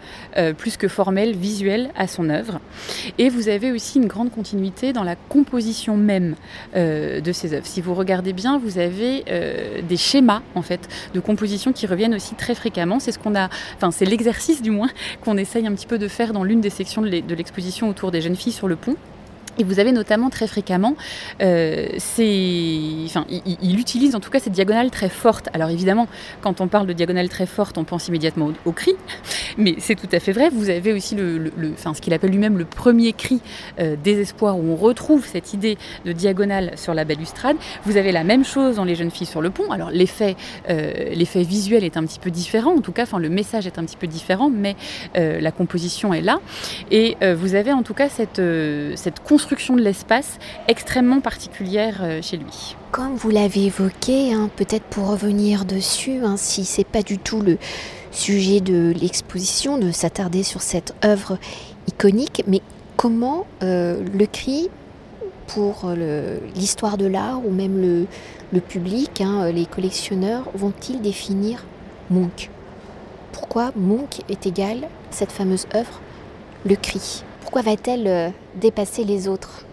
plus 0.58 0.76
que 0.76 0.88
formelle 0.88 1.36
visuelle 1.36 1.90
à 1.96 2.06
son 2.06 2.28
œuvre. 2.30 2.60
Et 3.18 3.28
vous 3.28 3.48
avez 3.48 3.72
aussi 3.72 3.98
une 3.98 4.06
grande 4.06 4.30
continuité 4.30 4.92
dans 4.92 5.02
la 5.02 5.16
composition 5.16 5.96
même 5.96 6.34
de 6.74 7.32
ses 7.32 7.54
œuvres. 7.54 7.66
Si 7.66 7.80
vous 7.80 7.94
regardez 7.94 8.32
bien, 8.32 8.58
vous 8.58 8.78
avez 8.78 9.24
des 9.88 9.96
schémas 9.96 10.42
en 10.54 10.62
fait 10.62 10.88
de 11.14 11.20
composition 11.20 11.72
qui 11.72 11.86
reviennent 11.86 12.14
aussi 12.14 12.34
très 12.34 12.54
fréquemment. 12.54 12.98
C'est 13.00 13.12
ce 13.12 13.18
qu'on 13.18 13.34
a, 13.34 13.48
enfin 13.76 13.90
c'est 13.90 14.04
l'exercice 14.04 14.62
du 14.62 14.70
moins 14.70 14.88
qu'on 15.24 15.36
essaye 15.36 15.66
un 15.66 15.72
petit 15.72 15.86
peu 15.86 15.98
de 15.98 16.08
faire 16.08 16.32
dans 16.32 16.44
l'une 16.44 16.60
des 16.60 16.70
section 16.76 17.00
de 17.02 17.34
l'exposition 17.34 17.88
autour 17.88 18.10
des 18.10 18.20
jeunes 18.20 18.36
filles 18.36 18.52
sur 18.52 18.68
le 18.68 18.76
pont. 18.76 18.96
Et 19.58 19.64
vous 19.64 19.80
avez 19.80 19.92
notamment 19.92 20.28
très 20.28 20.46
fréquemment, 20.46 20.96
euh, 21.40 21.86
enfin, 21.96 23.24
il, 23.28 23.80
utilise 23.80 24.14
en 24.14 24.20
tout 24.20 24.30
cas 24.30 24.38
cette 24.38 24.52
diagonale 24.52 24.90
très 24.90 25.08
forte. 25.08 25.48
Alors 25.54 25.70
évidemment, 25.70 26.08
quand 26.42 26.60
on 26.60 26.68
parle 26.68 26.86
de 26.86 26.92
diagonale 26.92 27.28
très 27.28 27.46
forte, 27.46 27.78
on 27.78 27.84
pense 27.84 28.08
immédiatement 28.08 28.50
au, 28.66 28.72
cri, 28.72 28.92
mais 29.58 29.76
c'est 29.78 29.94
tout 29.94 30.08
à 30.12 30.20
fait 30.20 30.32
vrai. 30.32 30.50
Vous 30.50 30.68
avez 30.68 30.92
aussi 30.92 31.14
le, 31.14 31.50
enfin, 31.72 31.94
ce 31.94 32.02
qu'il 32.02 32.12
appelle 32.12 32.30
lui-même 32.30 32.58
le 32.58 32.66
premier 32.66 33.12
cri 33.14 33.40
euh, 33.80 33.96
désespoir, 34.02 34.58
où 34.58 34.72
on 34.72 34.76
retrouve 34.76 35.26
cette 35.26 35.54
idée 35.54 35.78
de 36.04 36.12
diagonale 36.12 36.72
sur 36.76 36.92
la 36.92 37.04
balustrade. 37.04 37.56
Vous 37.84 37.96
avez 37.96 38.12
la 38.12 38.24
même 38.24 38.44
chose 38.44 38.76
dans 38.76 38.84
Les 38.84 38.94
jeunes 38.94 39.10
filles 39.10 39.26
sur 39.26 39.40
le 39.40 39.50
pont. 39.50 39.70
Alors 39.72 39.90
l'effet, 39.90 40.36
euh, 40.68 40.92
l'effet 41.14 41.42
visuel 41.42 41.82
est 41.82 41.96
un 41.96 42.04
petit 42.04 42.20
peu 42.20 42.30
différent, 42.30 42.76
en 42.76 42.80
tout 42.80 42.92
cas, 42.92 43.02
enfin, 43.02 43.18
le 43.18 43.30
message 43.30 43.66
est 43.66 43.78
un 43.78 43.84
petit 43.84 43.96
peu 43.96 44.06
différent, 44.06 44.50
mais 44.50 44.76
la 45.14 45.50
composition 45.50 46.12
est 46.12 46.20
là. 46.20 46.40
Et 46.90 47.16
vous 47.34 47.54
avez 47.54 47.72
en 47.72 47.82
tout 47.82 47.94
cas 47.94 48.08
cette, 48.08 48.40
cette 48.94 49.20
construction 49.20 49.45
de 49.54 49.80
l'espace 49.80 50.38
extrêmement 50.66 51.20
particulière 51.20 51.98
euh, 52.02 52.20
chez 52.20 52.36
lui. 52.36 52.76
Comme 52.90 53.14
vous 53.14 53.30
l'avez 53.30 53.66
évoqué, 53.66 54.32
hein, 54.32 54.50
peut-être 54.56 54.84
pour 54.84 55.08
revenir 55.08 55.64
dessus, 55.64 56.20
hein, 56.24 56.36
si 56.36 56.64
c'est 56.64 56.86
pas 56.86 57.02
du 57.02 57.18
tout 57.18 57.40
le 57.40 57.58
sujet 58.10 58.60
de 58.60 58.92
l'exposition, 58.98 59.78
de 59.78 59.92
s'attarder 59.92 60.42
sur 60.42 60.62
cette 60.62 60.94
œuvre 61.04 61.38
iconique, 61.86 62.42
mais 62.46 62.60
comment 62.96 63.46
euh, 63.62 64.02
le 64.12 64.26
cri 64.26 64.68
pour 65.46 65.92
l'histoire 66.56 66.96
de 66.96 67.06
l'art 67.06 67.46
ou 67.46 67.52
même 67.52 67.80
le, 68.52 68.60
public, 68.60 69.20
hein, 69.20 69.52
les 69.52 69.64
collectionneurs, 69.64 70.42
vont-ils 70.54 71.00
définir 71.00 71.64
Munch? 72.10 72.50
Pourquoi 73.30 73.70
Munch 73.76 74.22
est 74.28 74.44
égal 74.46 74.78
à 74.84 75.12
cette 75.12 75.30
fameuse 75.30 75.68
œuvre, 75.72 76.00
le 76.64 76.74
cri? 76.74 77.22
Pourquoi 77.56 77.72
va-t-elle 77.72 78.06
euh, 78.06 78.28
dépasser 78.56 79.02
les 79.02 79.28
autres? 79.28 79.64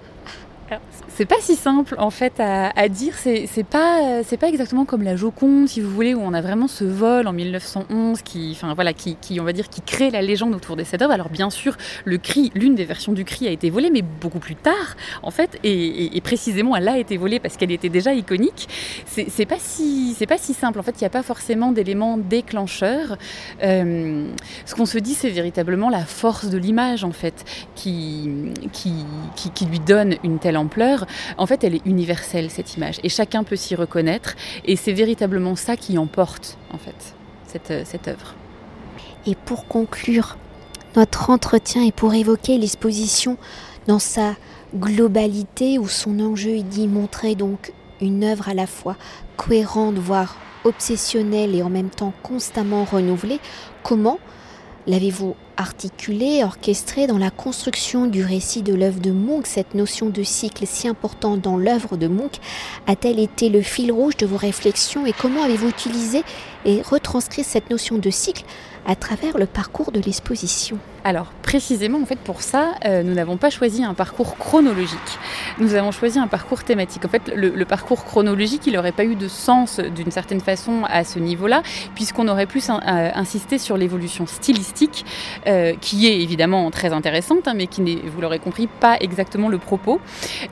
C'est 1.07 1.25
pas 1.25 1.39
si 1.39 1.55
simple 1.55 1.95
en 1.97 2.09
fait 2.09 2.33
à, 2.39 2.89
dire. 2.89 3.13
C'est 3.15 3.63
pas 3.63 4.23
c'est 4.23 4.37
pas 4.37 4.49
exactement 4.49 4.85
comme 4.85 5.03
la 5.03 5.15
Joconde, 5.15 5.67
si 5.67 5.81
vous 5.81 5.89
voulez, 5.89 6.13
où 6.13 6.21
on 6.21 6.33
a 6.33 6.41
vraiment 6.41 6.67
ce 6.67 6.83
vol 6.83 7.27
en 7.27 7.33
1911 7.33 8.21
qui, 8.21 8.51
enfin 8.51 8.73
voilà, 8.73 8.93
qui, 8.93 9.17
on 9.39 9.43
va 9.43 9.53
dire 9.53 9.69
qui 9.69 9.81
crée 9.81 10.09
la 10.09 10.21
légende 10.21 10.55
autour 10.55 10.75
de 10.75 10.83
cette 10.83 11.01
œuvre. 11.01 11.13
Alors 11.13 11.29
bien 11.29 11.49
sûr, 11.49 11.75
le 12.05 12.17
cri, 12.17 12.51
l'une 12.55 12.75
des 12.75 12.85
versions 12.85 13.13
du 13.13 13.25
cri 13.25 13.47
a 13.47 13.51
été 13.51 13.69
volée, 13.69 13.89
mais 13.91 14.01
beaucoup 14.01 14.39
plus 14.39 14.55
tard 14.55 14.95
en 15.21 15.31
fait, 15.31 15.59
et, 15.63 16.19
précisément 16.23 16.75
elle 16.75 16.87
a 16.87 16.97
été 16.97 17.17
volée 17.17 17.39
parce 17.39 17.57
qu'elle 17.57 17.71
était 17.71 17.89
déjà 17.89 18.13
iconique. 18.13 18.67
C'est 19.05 19.45
pas 19.45 19.59
si 19.59 20.15
c'est 20.17 20.27
pas 20.27 20.37
si 20.37 20.53
simple. 20.53 20.79
En 20.79 20.83
fait, 20.83 20.95
il 20.99 21.03
n'y 21.03 21.07
a 21.07 21.11
pas 21.11 21.23
forcément 21.23 21.71
d'éléments 21.71 22.17
déclencheurs. 22.17 23.17
Euh, 23.63 24.27
ce 24.65 24.75
qu'on 24.75 24.85
se 24.85 24.97
dit, 24.97 25.13
c'est 25.13 25.29
véritablement 25.29 25.89
la 25.89 26.05
force 26.05 26.47
de 26.47 26.57
l'image 26.57 27.03
en 27.03 27.11
fait 27.11 27.45
qui, 27.75 28.29
qui, 28.71 28.93
qui 29.53 29.65
lui 29.65 29.79
donne 29.79 30.15
une 30.23 30.39
telle 30.39 30.52
ampleur 30.57 31.05
en 31.37 31.45
fait, 31.45 31.63
elle 31.63 31.75
est 31.75 31.85
universelle, 31.85 32.49
cette 32.49 32.75
image, 32.75 32.99
et 33.03 33.09
chacun 33.09 33.43
peut 33.43 33.55
s'y 33.55 33.75
reconnaître, 33.75 34.35
et 34.65 34.75
c'est 34.75 34.93
véritablement 34.93 35.55
ça 35.55 35.77
qui 35.77 35.97
emporte, 35.97 36.57
en 36.71 36.77
fait, 36.77 37.15
cette, 37.47 37.71
euh, 37.71 37.83
cette 37.85 38.07
œuvre. 38.07 38.35
Et 39.25 39.35
pour 39.35 39.67
conclure 39.67 40.37
notre 40.95 41.31
entretien 41.31 41.83
est 41.83 41.91
pour 41.91 42.13
évoquer 42.13 42.59
l'exposition 42.59 43.37
dans 43.87 43.97
sa 43.97 44.35
globalité 44.75 45.79
où 45.79 45.87
son 45.87 46.19
enjeu 46.19 46.51
est 46.51 46.63
d'y 46.63 46.87
montrer 46.87 47.33
donc 47.33 47.73
une 47.99 48.23
œuvre 48.23 48.49
à 48.49 48.53
la 48.53 48.67
fois 48.67 48.95
cohérente, 49.35 49.95
voire 49.95 50.37
obsessionnelle 50.65 51.55
et 51.55 51.63
en 51.63 51.69
même 51.69 51.89
temps 51.89 52.13
constamment 52.21 52.83
renouvelée. 52.83 53.39
Comment 53.81 54.19
l'avez-vous 54.87 55.35
articulé, 55.57 56.43
orchestré 56.43 57.07
dans 57.07 57.17
la 57.17 57.29
construction 57.29 58.07
du 58.07 58.23
récit 58.23 58.63
de 58.63 58.73
l'œuvre 58.73 58.99
de 58.99 59.11
Munch? 59.11 59.45
Cette 59.45 59.75
notion 59.75 60.09
de 60.09 60.23
cycle 60.23 60.65
si 60.65 60.87
importante 60.87 61.41
dans 61.41 61.57
l'œuvre 61.57 61.97
de 61.97 62.07
Munch 62.07 62.35
a-t-elle 62.87 63.19
été 63.19 63.49
le 63.49 63.61
fil 63.61 63.91
rouge 63.91 64.17
de 64.17 64.25
vos 64.25 64.37
réflexions 64.37 65.05
et 65.05 65.13
comment 65.13 65.43
avez-vous 65.43 65.69
utilisé 65.69 66.23
et 66.65 66.81
retranscrit 66.81 67.43
cette 67.43 67.69
notion 67.69 67.97
de 67.97 68.09
cycle 68.09 68.43
à 68.85 68.95
travers 68.95 69.37
le 69.37 69.45
parcours 69.45 69.91
de 69.91 69.99
l'exposition? 69.99 70.79
Alors 71.03 71.33
précisément, 71.41 72.01
en 72.01 72.05
fait, 72.05 72.17
pour 72.17 72.41
ça, 72.41 72.75
euh, 72.85 73.03
nous 73.03 73.13
n'avons 73.13 73.37
pas 73.37 73.49
choisi 73.49 73.83
un 73.83 73.93
parcours 73.93 74.37
chronologique. 74.37 75.19
Nous 75.59 75.75
avons 75.75 75.91
choisi 75.91 76.17
un 76.17 76.27
parcours 76.27 76.63
thématique. 76.63 77.05
En 77.05 77.09
fait, 77.09 77.31
le, 77.35 77.63
parcours 77.65 78.05
chronologique, 78.05 78.65
il 78.65 78.73
n'aurait 78.73 78.93
pas 78.93 79.05
eu 79.05 79.15
de 79.15 79.27
sens 79.27 79.79
d'une 79.79 80.11
certaine 80.11 80.39
façon 80.39 80.83
à 80.89 81.03
ce 81.03 81.19
niveau-là, 81.19 81.61
puisqu'on 81.93 82.27
aurait 82.27 82.45
plus 82.45 82.69
euh, 82.69 82.73
insisté 83.13 83.57
sur 83.57 83.77
l'évolution 83.77 84.25
stylistique, 84.25 85.05
euh, 85.45 85.73
qui 85.79 86.07
est 86.07 86.21
évidemment 86.21 86.71
très 86.71 86.93
intéressante, 86.93 87.47
hein, 87.47 87.53
mais 87.55 87.67
qui 87.67 87.81
n'est, 87.81 87.97
vous 88.03 88.21
l'aurez 88.21 88.39
compris, 88.39 88.67
pas 88.67 88.97
exactement 88.99 89.49
le 89.49 89.57
propos. 89.57 89.99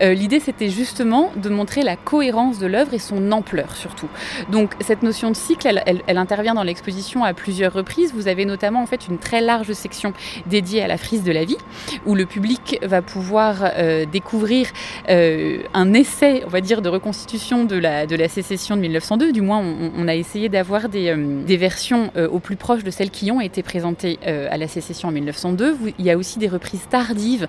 L'idée, 0.02 0.40
c'était 0.40 0.70
justement 0.70 1.32
de 1.36 1.50
montrer 1.50 1.82
la 1.82 1.96
cohérence 1.96 2.60
de 2.60 2.68
l'œuvre 2.68 2.94
et 2.94 3.00
son 3.00 3.32
ampleur 3.32 3.76
surtout. 3.76 4.10
Donc 4.50 4.74
cette 4.82 5.04
notion 5.04 5.32
de 5.32 5.36
cycle, 5.36 5.68
elle, 5.86 6.02
elle 6.06 6.18
intervient 6.18 6.54
dans 6.54 6.64
l'exposition 6.64 7.24
à 7.24 7.34
plusieurs 7.34 7.74
reprises. 7.74 8.14
Vous 8.14 8.28
avez 8.28 8.46
notamment 8.46 8.82
en 8.82 8.86
fait 8.86 9.08
une 9.08 9.18
très 9.18 9.42
large 9.42 9.72
section 9.74 10.14
dédié 10.48 10.82
à 10.82 10.88
la 10.88 10.98
frise 10.98 11.24
de 11.24 11.32
la 11.32 11.46
vie, 11.46 11.58
où 12.06 12.16
le 12.16 12.26
public 12.26 12.80
va 12.82 13.02
pouvoir 13.02 13.72
euh, 13.78 14.06
découvrir 14.06 14.68
euh, 15.10 15.60
un 15.74 15.94
essai, 15.94 16.44
on 16.46 16.50
va 16.50 16.62
dire, 16.62 16.82
de 16.82 16.90
reconstitution 16.90 17.66
de 17.66 17.76
la, 17.76 18.06
de 18.06 18.16
la 18.16 18.28
sécession 18.28 18.76
de 18.76 18.82
1902. 18.82 19.32
Du 19.32 19.42
moins, 19.42 19.60
on, 19.60 20.08
a 20.08 20.16
essayé 20.16 20.50
d'avoir 20.50 20.90
des, 20.90 21.10
euh, 21.10 21.44
des, 21.44 21.58
versions 21.58 22.12
au 22.32 22.40
plus 22.40 22.56
proches 22.56 22.84
de 22.84 22.92
celles 22.92 23.12
qui 23.12 23.32
ont 23.32 23.42
été 23.42 23.62
présentées 23.62 24.18
à 24.26 24.58
la 24.58 24.68
sécession 24.68 25.10
en 25.10 25.12
1902. 25.12 25.78
Il 26.00 26.06
y 26.06 26.10
a 26.10 26.18
aussi 26.18 26.40
des 26.40 26.48
reprises 26.48 26.88
tardives 26.90 27.48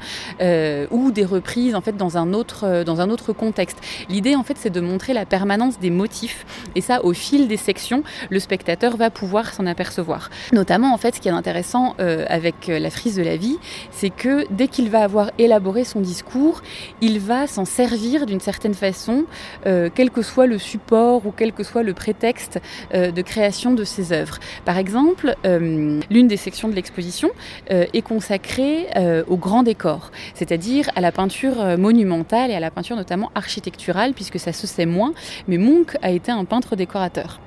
ou 0.90 1.10
des 1.10 1.24
reprises 1.24 1.74
en 1.74 1.80
fait 1.80 1.96
dans 1.96 2.18
un 2.18 2.32
autre, 2.32 2.84
dans 2.84 3.00
un 3.00 3.08
autre 3.08 3.32
contexte. 3.32 3.78
L'idée, 4.08 4.34
en 4.36 4.42
fait, 4.42 4.56
c'est 4.58 4.70
de 4.70 4.80
montrer 4.80 5.14
la 5.14 5.24
permanence 5.24 5.78
des 5.78 5.90
motifs, 5.90 6.44
et 6.74 6.80
ça, 6.80 7.04
au 7.04 7.12
fil 7.12 7.48
des 7.48 7.56
sections, 7.56 8.02
le 8.28 8.38
spectateur 8.38 8.96
va 8.96 9.10
pouvoir 9.10 9.54
s'en 9.54 9.66
apercevoir. 9.66 10.30
Notamment, 10.52 10.92
en 10.92 10.98
fait, 10.98 11.14
ce 11.14 11.20
qui 11.20 11.28
est 11.28 11.32
intéressant 11.32 11.94
avec 12.28 12.70
la 12.82 12.90
frise 12.90 13.16
de 13.16 13.22
la 13.22 13.36
vie, 13.36 13.58
c'est 13.90 14.10
que 14.10 14.44
dès 14.50 14.68
qu'il 14.68 14.90
va 14.90 15.02
avoir 15.02 15.30
élaboré 15.38 15.84
son 15.84 16.00
discours, 16.00 16.62
il 17.00 17.18
va 17.18 17.46
s'en 17.46 17.64
servir 17.64 18.26
d'une 18.26 18.40
certaine 18.40 18.74
façon, 18.74 19.24
euh, 19.66 19.88
quel 19.94 20.10
que 20.10 20.22
soit 20.22 20.46
le 20.46 20.58
support 20.58 21.26
ou 21.26 21.32
quel 21.32 21.52
que 21.52 21.62
soit 21.62 21.82
le 21.82 21.94
prétexte 21.94 22.60
euh, 22.94 23.10
de 23.10 23.22
création 23.22 23.72
de 23.72 23.84
ses 23.84 24.12
œuvres. 24.12 24.38
Par 24.64 24.78
exemple, 24.78 25.34
euh, 25.46 26.00
l'une 26.10 26.28
des 26.28 26.36
sections 26.36 26.68
de 26.68 26.74
l'exposition 26.74 27.30
est 27.68 28.02
consacrée 28.02 28.88
au 29.28 29.36
grand 29.36 29.62
décor, 29.62 30.10
c'est-à-dire 30.34 30.90
à 30.96 31.00
la 31.00 31.12
peinture 31.12 31.78
monumentale 31.78 32.50
et 32.50 32.54
à 32.54 32.60
la 32.60 32.70
peinture 32.70 32.96
notamment 32.96 33.30
architecturale, 33.34 34.12
puisque 34.14 34.38
ça 34.38 34.52
se 34.52 34.66
sait 34.66 34.86
moins, 34.86 35.12
mais 35.48 35.58
Munch 35.58 35.96
a 36.02 36.10
été 36.10 36.32
un 36.32 36.44
peintre 36.44 36.76
décorateur. 36.76 37.40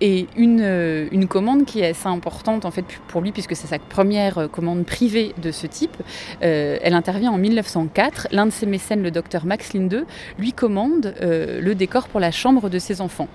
Et 0.00 0.26
une, 0.36 1.08
une 1.12 1.28
commande 1.28 1.64
qui 1.64 1.80
est 1.80 1.90
assez 1.90 2.08
importante 2.08 2.64
en 2.64 2.70
fait 2.70 2.84
pour 3.08 3.20
lui, 3.20 3.32
puisque 3.32 3.54
c'est 3.54 3.66
sa 3.66 3.78
première 3.78 4.48
commande 4.50 4.69
privée 4.84 5.34
de 5.42 5.50
ce 5.50 5.66
type. 5.66 5.96
Euh, 6.42 6.78
elle 6.82 6.94
intervient 6.94 7.30
en 7.30 7.38
1904. 7.38 8.28
L'un 8.32 8.46
de 8.46 8.50
ses 8.50 8.66
mécènes, 8.66 9.02
le 9.02 9.10
docteur 9.10 9.44
Max 9.44 9.72
Linde, 9.72 10.04
lui 10.38 10.52
commande 10.52 11.14
euh, 11.20 11.60
le 11.60 11.74
décor 11.74 12.08
pour 12.08 12.20
la 12.20 12.30
chambre 12.30 12.68
de 12.68 12.78
ses 12.78 13.00
enfants. 13.00 13.28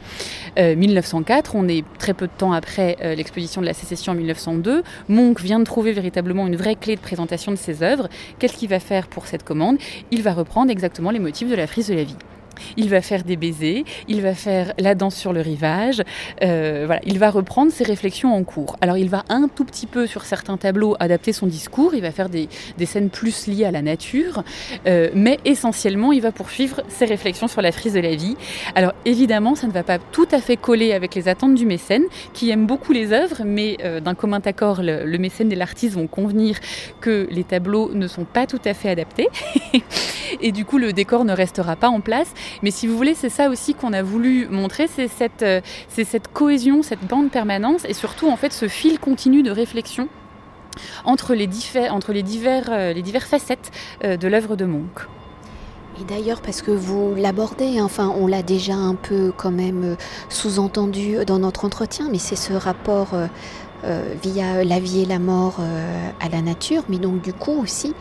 1904, 0.57 1.55
euh, 1.55 1.59
on 1.59 1.67
est 1.67 1.83
très 1.99 2.13
peu 2.13 2.27
de 2.27 2.31
temps 2.37 2.53
après 2.53 2.97
l'exposition 3.15 3.61
de 3.61 3.65
la 3.65 3.73
sécession 3.73 4.13
en 4.13 4.15
1902. 4.15 4.83
Monk 5.09 5.41
vient 5.41 5.59
de 5.59 5.65
trouver 5.65 5.91
véritablement 5.91 6.47
une 6.47 6.55
vraie 6.55 6.75
clé 6.75 6.95
de 6.95 7.01
présentation 7.01 7.51
de 7.51 7.57
ses 7.57 7.83
œuvres. 7.83 8.09
Qu'est-ce 8.39 8.57
qu'il 8.57 8.69
va 8.69 8.79
faire 8.79 9.07
pour 9.07 9.27
cette 9.27 9.43
commande? 9.43 9.77
Il 10.11 10.21
va 10.23 10.33
reprendre 10.33 10.71
exactement 10.71 11.11
les 11.11 11.19
motifs 11.19 11.49
de 11.49 11.55
la 11.55 11.67
frise 11.67 11.87
de 11.87 11.95
la 11.95 12.03
vie. 12.03 12.17
Il 12.77 12.89
va 12.89 13.01
faire 13.01 13.23
des 13.23 13.35
baisers, 13.35 13.83
il 14.07 14.21
va 14.21 14.33
faire 14.33 14.73
la 14.77 14.95
danse 14.95 15.15
sur 15.15 15.33
le 15.33 15.41
rivage, 15.41 16.03
euh, 16.43 16.83
voilà, 16.85 17.01
il 17.05 17.19
va 17.19 17.29
reprendre 17.29 17.71
ses 17.71 17.83
réflexions 17.83 18.33
en 18.33 18.43
cours. 18.43 18.77
Alors 18.81 18.97
il 18.97 19.09
va 19.09 19.23
un 19.29 19.47
tout 19.47 19.65
petit 19.65 19.87
peu 19.87 20.07
sur 20.07 20.23
certains 20.23 20.57
tableaux 20.57 20.95
adapter 20.99 21.33
son 21.33 21.47
discours, 21.47 21.93
il 21.93 22.01
va 22.01 22.11
faire 22.11 22.29
des, 22.29 22.47
scènes 22.85 23.09
plus 23.09 23.47
liées 23.47 23.65
à 23.65 23.71
la 23.71 23.81
nature, 23.81 24.43
euh, 24.85 25.09
mais 25.15 25.39
essentiellement 25.43 26.11
il 26.11 26.21
va 26.21 26.31
poursuivre 26.31 26.81
ses 26.87 27.05
réflexions 27.05 27.47
sur 27.47 27.61
la 27.61 27.71
frise 27.71 27.93
de 27.93 27.99
la 27.99 28.15
vie. 28.15 28.37
Alors 28.75 28.93
évidemment 29.05 29.55
ça 29.55 29.67
ne 29.67 29.71
va 29.71 29.83
pas 29.83 29.97
tout 29.97 30.27
à 30.31 30.39
fait 30.39 30.57
coller 30.57 30.93
avec 30.93 31.15
les 31.15 31.27
attentes 31.27 31.55
du 31.55 31.65
mécène, 31.65 32.03
qui 32.33 32.51
aime 32.51 32.67
beaucoup 32.67 32.93
les 32.93 33.11
œuvres, 33.11 33.41
mais 33.43 33.77
euh, 33.83 33.99
d'un 33.99 34.13
commun 34.13 34.39
accord 34.45 34.81
le 34.81 35.17
mécène 35.17 35.51
et 35.51 35.55
l'artiste 35.55 35.95
vont 35.95 36.07
convenir 36.07 36.59
que 37.01 37.27
les 37.31 37.43
tableaux 37.43 37.91
ne 37.93 38.07
sont 38.07 38.25
pas 38.25 38.45
tout 38.45 38.61
à 38.65 38.73
fait 38.73 38.89
adaptés, 38.89 39.27
et 40.41 40.51
du 40.51 40.65
coup 40.65 40.77
le 40.77 40.93
décor 40.93 41.25
ne 41.25 41.33
restera 41.33 41.75
pas 41.75 41.89
en 41.89 42.01
place. 42.01 42.33
Mais 42.63 42.71
si 42.71 42.87
vous 42.87 42.97
voulez, 42.97 43.15
c'est 43.15 43.29
ça 43.29 43.49
aussi 43.49 43.73
qu'on 43.73 43.93
a 43.93 44.01
voulu 44.01 44.47
montrer, 44.49 44.87
c'est 44.87 45.07
cette, 45.07 45.43
euh, 45.43 45.61
cette 45.89 46.27
cohésion, 46.27 46.83
cette 46.83 47.05
bande 47.05 47.31
permanence 47.31 47.85
et 47.85 47.93
surtout 47.93 48.29
en 48.29 48.37
fait 48.37 48.53
ce 48.53 48.67
fil 48.67 48.99
continu 48.99 49.43
de 49.43 49.51
réflexion 49.51 50.07
entre 51.05 51.33
les, 51.33 51.47
les, 51.47 52.23
divers, 52.23 52.69
euh, 52.69 52.93
les 52.93 53.01
diverses 53.01 53.29
facettes 53.29 53.71
euh, 54.03 54.17
de 54.17 54.27
l'œuvre 54.27 54.55
de 54.55 54.65
Monk. 54.65 55.07
Et 56.01 56.03
d'ailleurs, 56.03 56.41
parce 56.41 56.61
que 56.61 56.71
vous 56.71 57.15
l'abordez, 57.15 57.79
enfin, 57.79 58.13
on 58.19 58.27
l'a 58.27 58.43
déjà 58.43 58.73
un 58.73 58.95
peu 58.95 59.31
quand 59.35 59.51
même 59.51 59.95
sous-entendu 60.27 61.23
dans 61.25 61.39
notre 61.39 61.63
entretien, 61.63 62.09
mais 62.11 62.17
c'est 62.17 62.35
ce 62.35 62.51
rapport 62.51 63.15
via 64.21 64.65
la 64.65 64.79
vie 64.81 65.03
et 65.03 65.05
la 65.05 65.19
mort 65.19 65.61
à 66.19 66.27
la 66.27 66.41
nature, 66.41 66.83
mais 66.89 66.97
donc 66.97 67.21
du 67.21 67.31
coup 67.31 67.61
aussi 67.61 67.93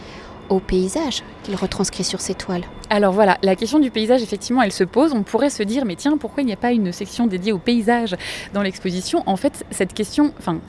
au 0.49 0.61
paysage 0.61 1.23
qu'il 1.43 1.57
retranscrit 1.57 2.05
sur 2.05 2.21
ses 2.21 2.35
toiles. 2.35 2.65
Alors 2.91 3.13
voilà, 3.13 3.39
la 3.43 3.57
question 3.57 3.79
du 3.79 3.91
paysage, 3.91 4.23
effectivement, 4.23 4.63
elle 4.63 4.73
se 4.73 4.85
pose. 4.85 5.13
On 5.13 5.23
pourrait 5.23 5.51
se 5.51 5.63
dire, 5.63 5.85
mais 5.85 5.97
tiens, 5.97 6.17
pourquoi 6.19 6.43
il 6.43 6.47
n'y 6.47 6.53
a 6.53 6.57
pas 6.57 6.73
une 6.73 6.93
section 6.93 7.27
dédiée 7.27 7.53
au 7.53 7.59
paysage 7.59 8.15
dans 8.53 8.63
l'exposition? 8.63 9.23
En 9.27 9.37
fait, 9.37 9.65
cette 9.71 9.95
question, 9.95 10.33
enfin, 10.39 10.61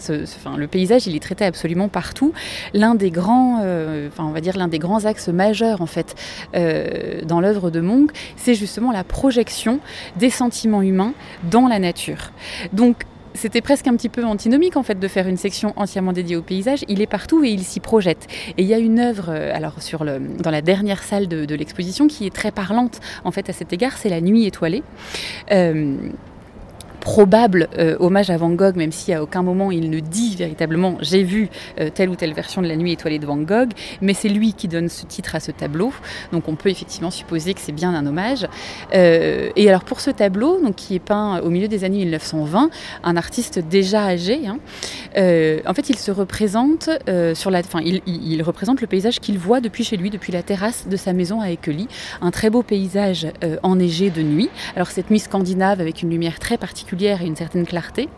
le 0.57 0.67
paysage, 0.67 1.07
il 1.07 1.15
est 1.15 1.19
traité 1.19 1.45
absolument 1.45 1.89
partout. 1.89 2.33
L'un 2.73 2.95
des 2.95 3.11
grands, 3.11 3.61
euh, 3.63 4.07
enfin, 4.07 4.23
on 4.23 4.31
va 4.31 4.41
dire 4.41 4.57
l'un 4.57 4.67
des 4.67 4.79
grands 4.79 5.05
axes 5.05 5.27
majeurs, 5.27 5.81
en 5.81 5.85
fait, 5.85 6.15
euh, 6.55 7.21
dans 7.23 7.41
l'œuvre 7.41 7.69
de 7.69 7.81
Monk, 7.81 8.11
c'est 8.37 8.55
justement 8.55 8.91
la 8.91 9.03
projection 9.03 9.79
des 10.15 10.29
sentiments 10.29 10.81
humains 10.81 11.13
dans 11.51 11.67
la 11.67 11.79
nature. 11.79 12.31
Donc, 12.73 13.03
c'était 13.35 13.61
presque 13.61 13.87
un 13.87 13.95
petit 13.95 14.09
peu 14.09 14.23
antinomique 14.23 14.77
en 14.77 14.83
fait 14.83 14.99
de 14.99 15.07
faire 15.07 15.27
une 15.27 15.37
section 15.37 15.73
entièrement 15.75 16.13
dédiée 16.13 16.35
au 16.35 16.41
paysage. 16.41 16.83
Il 16.87 17.01
est 17.01 17.07
partout 17.07 17.43
et 17.43 17.49
il 17.49 17.63
s'y 17.63 17.79
projette. 17.79 18.27
Et 18.57 18.63
il 18.63 18.67
y 18.67 18.73
a 18.73 18.79
une 18.79 18.99
œuvre, 18.99 19.29
euh, 19.29 19.53
alors 19.53 19.75
dans 20.39 20.51
la 20.51 20.61
dernière 20.61 21.03
salle 21.03 21.27
de, 21.27 21.55
l'exposition, 21.55 22.07
qui 22.07 22.25
est 22.25 22.33
très 22.33 22.51
parlante 22.51 22.99
en 23.23 23.31
fait 23.31 23.49
à 23.49 23.53
cet 23.53 23.71
égard, 23.73 23.97
c'est 23.97 24.09
la 24.09 24.21
nuit 24.21 24.45
étoilée. 24.45 24.83
Euh, 25.51 25.95
probable 27.05 27.69
euh, 27.77 27.95
hommage 27.99 28.31
à 28.31 28.37
Van 28.37 28.49
Gogh, 28.49 28.75
même 28.75 28.91
si 28.91 29.13
à 29.13 29.21
aucun 29.21 29.43
moment 29.43 29.69
il 29.69 29.91
ne 29.91 29.99
dit 29.99 30.35
véritablement 30.35 30.97
j'ai 31.01 31.21
vu 31.21 31.49
euh, 31.79 31.91
telle 31.93 32.09
ou 32.09 32.15
telle 32.15 32.33
version 32.33 32.63
de 32.63 32.67
La 32.67 32.75
Nuit 32.75 32.93
étoilée 32.93 33.19
de 33.19 33.27
Van 33.27 33.37
Gogh, 33.37 33.69
mais 34.01 34.15
c'est 34.15 34.27
lui 34.27 34.53
qui 34.53 34.67
donne 34.67 34.89
ce 34.89 35.05
titre 35.05 35.35
à 35.35 35.39
ce 35.39 35.51
tableau, 35.51 35.93
donc 36.31 36.47
on 36.47 36.55
peut 36.55 36.69
effectivement 36.69 37.11
supposer 37.11 37.53
que 37.53 37.61
c'est 37.61 37.73
bien 37.73 37.93
un 37.93 38.07
hommage. 38.07 38.47
Euh, 38.95 39.51
et 39.55 39.69
alors 39.69 39.83
pour 39.83 40.01
ce 40.01 40.09
tableau, 40.09 40.59
donc 40.59 40.73
qui 40.75 40.95
est 40.95 40.99
peint 40.99 41.41
au 41.41 41.51
milieu 41.51 41.67
des 41.67 41.83
années 41.83 41.99
1920, 41.99 42.71
un 43.03 43.17
artiste 43.17 43.59
déjà 43.59 44.05
âgé, 44.05 44.47
hein, 44.47 44.57
en 45.15 45.73
fait 45.75 45.89
il 45.89 45.99
se 45.99 46.09
représente 46.09 46.89
sur 47.35 47.51
la, 47.51 47.59
enfin 47.59 47.81
il, 47.83 48.41
représente 48.41 48.81
le 48.81 48.87
paysage 48.87 49.19
qu'il 49.19 49.37
voit 49.37 49.61
depuis 49.61 49.83
chez 49.83 49.95
lui, 49.95 50.09
depuis 50.09 50.33
la 50.33 50.41
terrasse 50.41 50.87
de 50.87 50.97
sa 50.97 51.13
maison 51.13 51.39
à 51.39 51.51
Équely, 51.51 51.87
un 52.21 52.31
très 52.31 52.49
beau 52.49 52.63
paysage 52.63 53.27
enneigé 53.61 54.09
de 54.09 54.23
nuit. 54.23 54.49
Alors 54.75 54.87
cette 54.87 55.11
nuit 55.11 55.19
scandinave 55.19 55.81
avec 55.81 56.01
une 56.01 56.09
lumière 56.09 56.39
très 56.39 56.57
particulière 56.57 56.94
et 57.03 57.25
une 57.25 57.35
certaine 57.35 57.65
clarté. 57.65 58.09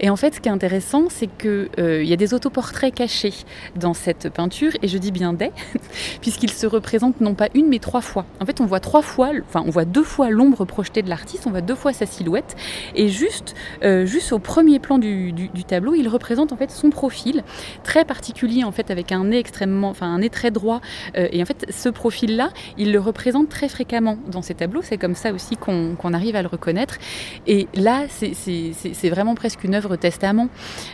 Et 0.00 0.10
en 0.10 0.16
fait, 0.16 0.34
ce 0.34 0.40
qui 0.40 0.48
est 0.48 0.52
intéressant, 0.52 1.04
c'est 1.08 1.26
qu'il 1.26 1.68
euh, 1.78 2.02
y 2.02 2.12
a 2.12 2.16
des 2.16 2.34
autoportraits 2.34 2.94
cachés 2.94 3.34
dans 3.76 3.94
cette 3.94 4.28
peinture, 4.28 4.72
et 4.82 4.88
je 4.88 4.98
dis 4.98 5.12
bien 5.12 5.32
des, 5.32 5.50
puisqu'ils 6.20 6.52
se 6.52 6.66
représentent 6.66 7.20
non 7.20 7.34
pas 7.34 7.48
une, 7.54 7.68
mais 7.68 7.78
trois 7.78 8.00
fois. 8.00 8.24
En 8.40 8.46
fait, 8.46 8.60
on 8.60 8.66
voit 8.66 8.80
trois 8.80 9.02
fois, 9.02 9.30
enfin, 9.48 9.62
on 9.66 9.70
voit 9.70 9.84
deux 9.84 10.02
fois 10.02 10.30
l'ombre 10.30 10.64
projetée 10.64 11.02
de 11.02 11.08
l'artiste, 11.08 11.46
on 11.46 11.50
voit 11.50 11.60
deux 11.60 11.74
fois 11.74 11.92
sa 11.92 12.06
silhouette, 12.06 12.56
et 12.94 13.08
juste, 13.08 13.54
euh, 13.84 14.06
juste 14.06 14.32
au 14.32 14.38
premier 14.38 14.78
plan 14.78 14.98
du, 14.98 15.34
tableau, 15.66 15.94
il 15.94 16.08
représente 16.08 16.52
en 16.52 16.56
fait 16.56 16.70
son 16.70 16.90
profil, 16.90 17.44
très 17.84 18.04
particulier 18.04 18.64
en 18.64 18.72
fait, 18.72 18.90
avec 18.90 19.12
un 19.12 19.24
nez 19.24 19.38
extrêmement, 19.38 19.90
enfin 19.90 20.06
un 20.06 20.18
nez 20.18 20.30
très 20.30 20.50
droit, 20.50 20.80
euh, 21.16 21.28
et 21.30 21.42
en 21.42 21.46
fait, 21.46 21.66
ce 21.70 21.88
profil-là, 21.88 22.50
il 22.78 22.92
le 22.92 23.00
représente 23.00 23.48
très 23.48 23.68
fréquemment 23.68 24.18
dans 24.30 24.42
ses 24.42 24.54
tableaux. 24.54 24.82
C'est 24.82 24.98
comme 24.98 25.14
ça 25.14 25.32
aussi 25.32 25.56
qu'on 25.56 26.12
arrive 26.12 26.36
à 26.36 26.42
le 26.42 26.48
reconnaître. 26.48 26.98
Et 27.46 27.68
là, 27.74 28.04
c'est 28.12 29.10
vraiment 29.10 29.34
presque 29.34 29.64
une 29.64 29.74
œuvre 29.74 29.96
testament, 29.96 30.48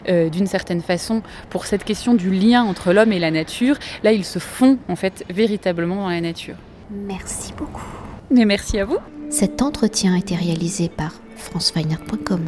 euh, 0.08 0.28
d'une 0.28 0.46
certaine 0.46 0.80
façon, 0.80 1.22
pour 1.50 1.66
cette 1.66 1.84
question 1.84 2.14
du 2.14 2.30
lien 2.30 2.62
entre 2.64 2.92
l'homme 2.92 3.12
et 3.12 3.18
la 3.18 3.30
nature. 3.30 3.76
Là, 4.02 4.12
ils 4.12 4.24
se 4.24 4.38
font 4.38 4.78
en 4.88 4.96
fait 4.96 5.24
véritablement 5.30 5.96
dans 5.96 6.08
la 6.08 6.20
nature. 6.20 6.56
Merci 6.90 7.52
beaucoup. 7.56 7.86
Mais 8.30 8.44
merci 8.44 8.78
à 8.78 8.84
vous. 8.84 8.98
Cet 9.30 9.62
entretien 9.62 10.14
a 10.14 10.18
été 10.18 10.34
réalisé 10.34 10.88
par 10.88 11.12
franceweiner.com. 11.36 12.46